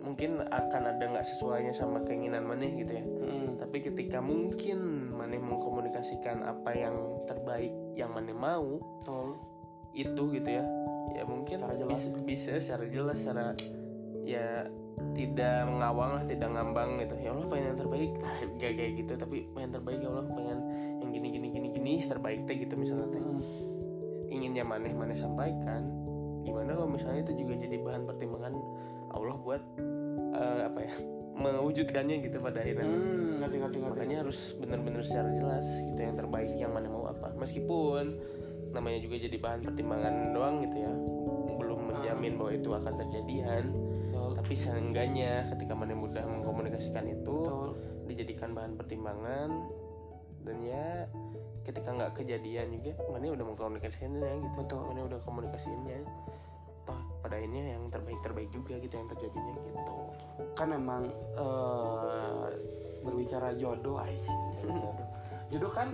[0.00, 3.58] mungkin akan ada nggak sesuainya sama keinginan maneh gitu ya Hmm.
[3.58, 9.36] tapi ketika mungkin maneh mengkomunikasikan apa yang terbaik yang maneh mau Betul.
[9.92, 10.64] itu gitu ya
[11.10, 12.00] ya mungkin Secara jelas.
[12.00, 13.46] bisa, bisa secara jelas secara
[14.22, 14.70] ya
[15.12, 19.12] tidak mengawang lah tidak ngambang gitu ya Allah pengen yang terbaik nah, gak kayak gitu
[19.16, 20.58] tapi pengen terbaik ya Allah pengen
[21.00, 23.42] yang gini gini gini gini terbaik teh gitu misalnya teh Hmm.
[24.30, 25.82] inginnya maneh maneh sampaikan
[26.40, 28.54] gimana kalau misalnya itu juga jadi bahan pertimbangan
[29.10, 29.62] Allah buat
[30.32, 30.94] eh, apa ya
[31.34, 33.40] mewujudkannya gitu pada akhirnya Hmm.
[33.40, 33.96] Ngerti, ngerti, ngerti.
[33.96, 38.12] makanya harus benar-benar secara jelas gitu yang terbaik yang mana mau apa meskipun
[38.70, 40.92] namanya juga jadi bahan pertimbangan doang gitu ya
[41.56, 44.19] belum menjamin bahwa itu akan terjadian Betul.
[44.40, 47.76] Tapi seenggaknya ketika mana mudah mengkomunikasikan itu Betul.
[48.08, 49.52] dijadikan bahan pertimbangan
[50.48, 51.04] dan ya
[51.68, 54.56] ketika nggak kejadian juga mana udah mengkomunikasikannya gitu.
[54.64, 54.80] Betul.
[54.88, 56.00] mana udah komunikasinya
[56.88, 59.96] toh pada akhirnya yang terbaik terbaik juga gitu yang terjadinya gitu.
[60.56, 62.48] Kan emang eh,
[63.04, 64.24] berbicara jodoh ais
[64.64, 64.96] jodoh
[65.52, 65.92] jodoh kan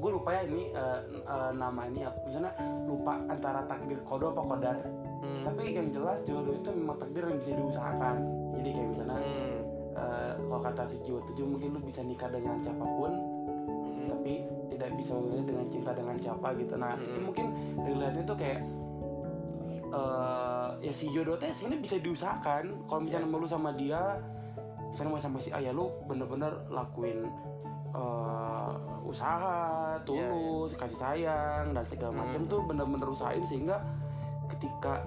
[0.00, 2.24] gue lupa ya ini eh, eh, nama ini apa.
[2.24, 2.56] Misalnya
[2.88, 4.76] lupa antara takdir kodo apa kodar
[5.16, 5.42] Hmm.
[5.42, 8.16] tapi yang jelas jodoh itu memang takdir yang bisa diusahakan
[8.52, 9.58] jadi kayak misalnya Hmm.
[9.94, 13.12] eh, kalau kata si jiwa tujuh mungkin lu bisa nikah dengan siapa pun
[13.82, 14.06] Hmm.
[14.06, 14.32] tapi
[14.68, 17.08] tidak bisa memilih dengan cinta dengan siapa gitu nah Mm-mm.
[17.08, 17.46] itu mungkin
[17.80, 18.60] relate tuh kayak
[19.86, 23.32] eh ya si jodoh teh sebenarnya bisa diusahakan kalau misalnya Yes.
[23.32, 24.02] mau lu sama dia
[24.90, 27.24] misalnya mau sama si ayah lu bener-bener lakuin
[27.92, 29.56] eh, usaha
[30.02, 32.18] tulus kasih sayang dan segala Mm.
[32.20, 33.80] macam tuh bener-bener usahain sehingga
[34.48, 35.02] ketika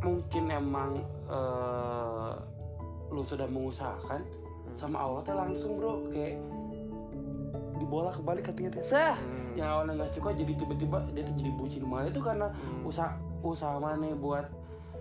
[0.00, 0.90] mungkin emang
[1.28, 2.32] eh,
[3.10, 4.22] lu sudah mengusahakan
[4.60, 4.76] Hmm.
[4.76, 6.38] sama Allah teh langsung bro kayak
[7.76, 9.56] dibolak kebalik katanya teh sah Hmm.
[9.58, 12.86] yang awalnya nggak suka jadi tiba-tiba dia tuh jadi bucin malah itu karena Hmm.
[12.86, 13.12] usaha
[13.42, 14.46] usaha mana buat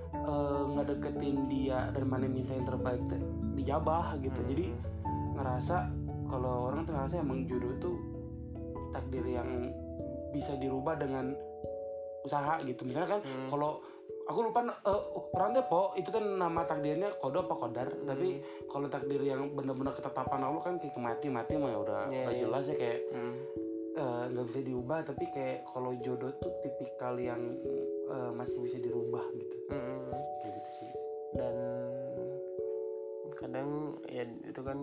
[0.09, 3.21] eh, ngedeketin dia dan mana minta yang terbaik teh
[3.53, 4.49] dijabah gitu Hmm.
[4.49, 4.65] jadi
[5.37, 5.77] ngerasa
[6.25, 7.97] kalau orang tuh ngerasa emang jodoh tuh
[8.89, 9.69] takdir yang
[10.29, 11.37] bisa dirubah dengan
[12.29, 13.49] usaha gitu misalnya kan Hmm.
[13.49, 13.81] kalau
[14.23, 15.01] aku lupa eh,
[15.33, 18.05] orang teh po itu kan nama takdirnya kodo apa kodar Hmm.
[18.05, 18.27] tapi
[18.65, 22.31] kalau takdir yang benar-benar ketetapan Allah kan kayak mati mati mah ya udah Iya, udah
[22.31, 22.41] iya.
[22.45, 23.33] jelas ya kayak Hmm.
[23.91, 27.41] eh, nggak bisa diubah tapi kayak kalau jodoh tuh tipikal yang
[28.07, 30.13] eh, masih bisa dirubah gitu Hmm.
[30.39, 30.91] kayak gitu sih
[31.31, 31.55] dan
[33.35, 33.69] kadang
[34.05, 34.77] ya itu kan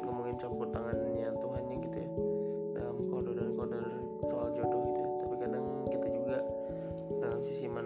[0.00, 1.08] ngomongin campur tangannya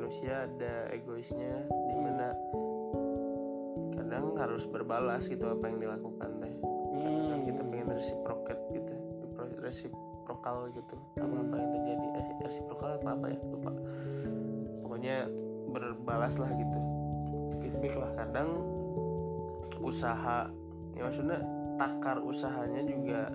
[0.08, 2.32] manusia ada egoisnya di mana
[3.92, 6.54] kadang harus berbalas gitu apa yang dilakukan teh.
[6.96, 7.44] Kadang Hmm.
[7.44, 8.94] kita pengen reciprocate gitu
[9.60, 10.96] reciprocal gitu.
[11.20, 12.06] Apa apa yang terjadi.
[12.24, 13.38] Eh, reciprocal apa apa ya?
[13.52, 13.70] Lupa.
[14.80, 15.16] Pokoknya
[15.76, 16.78] berbalas lah gitu.
[17.60, 18.48] Feedback lah kadang
[19.84, 20.48] usaha
[20.96, 21.44] ya maksudnya
[21.76, 23.28] takar usahanya juga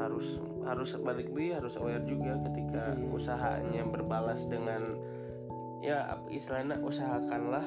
[0.00, 3.12] harus harus balik lagi harus aware juga ketika Hmm.
[3.12, 4.80] usahanya berbalas dengan
[5.82, 7.66] ya istilahnya usahakanlah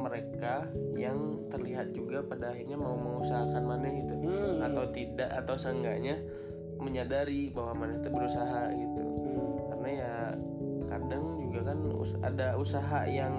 [0.00, 0.64] mereka
[0.96, 4.64] yang terlihat juga pada akhirnya mau mengusahakan mana gitu Hmm.
[4.64, 6.16] atau tidak atau seenggaknya
[6.76, 9.52] menyadari bahwa mana itu berusaha gitu Hmm.
[9.72, 10.14] karena ya
[10.88, 13.34] kadang juga kan us- ada usaha yang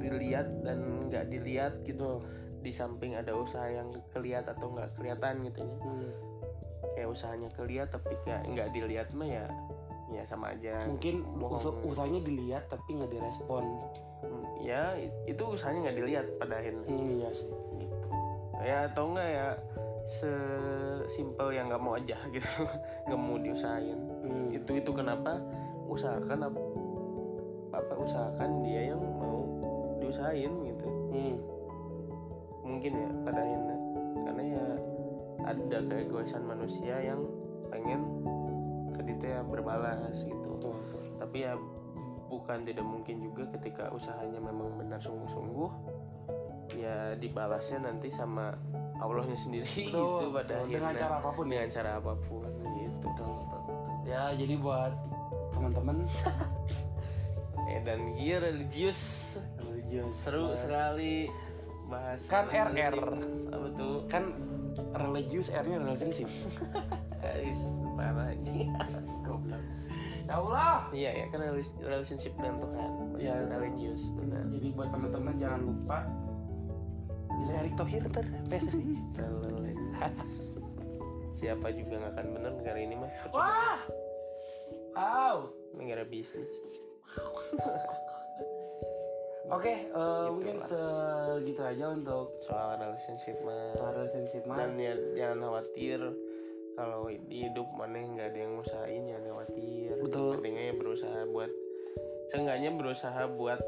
[0.00, 2.22] dilihat dan nggak dilihat gitu
[2.60, 6.10] di samping ada usaha yang kelihat atau nggak kelihatan gitu ya Hmm.
[6.96, 9.46] kayak usahanya kelihat tapi kayak nggak dilihat mah ya
[10.10, 10.84] ya sama aja.
[10.90, 11.62] mungkin bohong.
[11.62, 13.64] us- usahanya dilihat tapi nggak direspon.
[14.20, 16.86] Hmm, ya itu usahanya nggak dilihat pada akhirnya.
[16.86, 17.50] Hmm, iya sih.
[17.78, 17.96] Gitu.
[18.60, 19.48] Ya atau enggak ya
[20.04, 22.62] sesimpel yang nggak mau aja gitu.
[23.06, 23.98] Nggak mau diusahain.
[24.26, 24.48] Hmm.
[24.50, 25.38] itu itu kenapa?
[25.90, 26.60] Usahakan apa,
[27.74, 29.46] apa usahakan dia yang mau
[30.02, 30.88] diusahain gitu.
[31.10, 31.36] Hmm.
[32.66, 33.76] mungkin ya pada akhirnya.
[34.26, 34.64] Karena ya
[35.42, 37.26] ada keegoisan manusia yang
[37.70, 38.02] pengen
[39.20, 41.52] itu ya berbalas gitu betul betul tapi ya
[42.32, 45.70] bukan tidak mungkin juga ketika usahanya memang benar sungguh-sungguh
[46.78, 48.54] ya dibalasnya nanti sama
[49.02, 50.00] Allahnya sendiri Betul, gitu
[50.32, 50.68] pada betul.
[50.72, 51.02] Dengan akhirnya.
[51.04, 51.50] cara apa pun ya.
[51.52, 52.42] dengan cara apa pun
[52.78, 53.76] gitu betul betul, betul.
[54.08, 54.92] ya jadi buat
[55.50, 55.96] teman-teman
[57.74, 59.00] eh dan dia religius
[59.60, 61.14] religius seru eh, sekali
[61.90, 62.94] bahas Kan RR.
[63.50, 64.24] apa tuh kan
[64.94, 66.30] religius R-nya relationship
[70.30, 75.34] ya Allah iya ya kan rela- relationship dengan Tuhan Iya, religius benar jadi buat teman-teman
[75.36, 75.98] jangan lupa.
[77.30, 78.96] Gila Erick Thohir ntar PSSI
[81.40, 83.10] siapa juga nggak akan bener negara ini mah?
[83.32, 83.80] Wah!
[84.94, 85.36] Au.
[85.74, 86.50] negara bisnis.
[89.50, 93.74] Oke, eh, mungkin segitu aja untuk soal relationship mah.
[93.74, 94.56] Soal relationship mah.
[94.60, 96.00] dan ya jangan khawatir.
[96.76, 99.79] Kalau di hidup mana nggak ada yang usahain jangan khawatir
[100.10, 100.42] Betul.
[100.42, 101.50] pentingnya ya berusaha buat
[102.30, 103.60] seenggaknya berusaha buat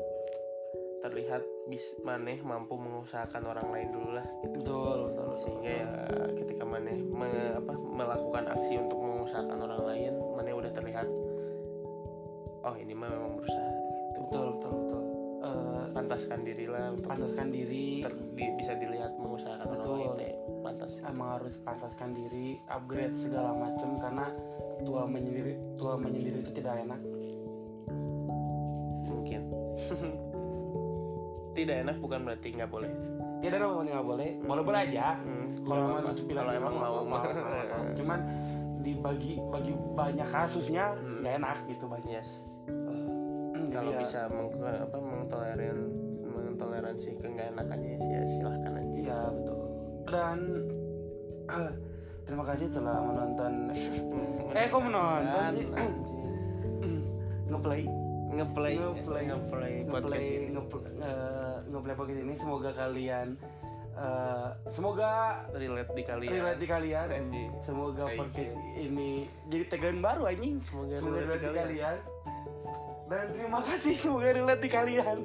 [1.02, 4.54] terlihat bis maneh mampu mengusahakan orang lain dulu lah gitu.
[4.62, 5.30] Betul, betul.
[5.38, 5.90] sehingga ya
[6.38, 11.06] ketika maneh me- apa, melakukan aksi untuk mengusahakan orang lain maneh udah terlihat
[12.62, 13.70] oh ini mah memang berusaha
[14.14, 14.18] gitu.
[14.30, 15.01] Betul, betul, betul.
[16.02, 19.96] Pantaskan dirilah untuk pantaskan diri, ter- di- bisa dilihat mengusahakan orang Betul.
[19.96, 20.32] lain teh
[20.62, 20.92] pantas.
[21.06, 24.26] Emang harus pantaskan diri, upgrade segala macam karena
[24.82, 27.00] tua menyendiri, tua menyendiri itu tidak enak.
[29.06, 29.42] mungkin.
[31.52, 32.88] Tidak enak bukan berarti nggak boleh.
[33.44, 35.20] Tidak ada apa nggak boleh, boleh boleh aja.
[35.20, 37.22] Hmm, Kalau emang kalau emang mau, mau,
[37.98, 38.18] cuman
[38.80, 42.08] dibagi bagi banyak kasusnya nggak enak gitu banyak.
[42.08, 42.40] yes.
[42.66, 44.96] Hmm, kalau ya, bisa meng, apa
[45.32, 45.88] mengtoleran
[46.52, 48.98] mentoleransi keenakannya sih ya silahkan aja.
[49.00, 49.60] Iya betul.
[50.08, 50.38] Dan
[52.28, 53.52] terima kasih telah menonton.
[54.52, 55.66] Eh kok menonton sih?
[57.52, 57.82] ngeplay.
[58.32, 58.74] Ngeplay.
[58.76, 59.24] Ngeplay.
[59.28, 60.48] ngeplay podcast ngeplay ini.
[60.56, 62.34] ngeplay, eh, ngeplay podcast ini.
[62.36, 63.28] Semoga kalian
[63.92, 65.12] eh, semoga
[65.56, 66.32] relate di kalian.
[66.36, 67.08] relate di kalian.
[67.64, 70.60] Semoga podcast ini jadi tagline baru anjing.
[70.60, 71.96] Semoga semoga relate di relate di kalian
[73.12, 75.20] dan terima kasih semoga relate di kalian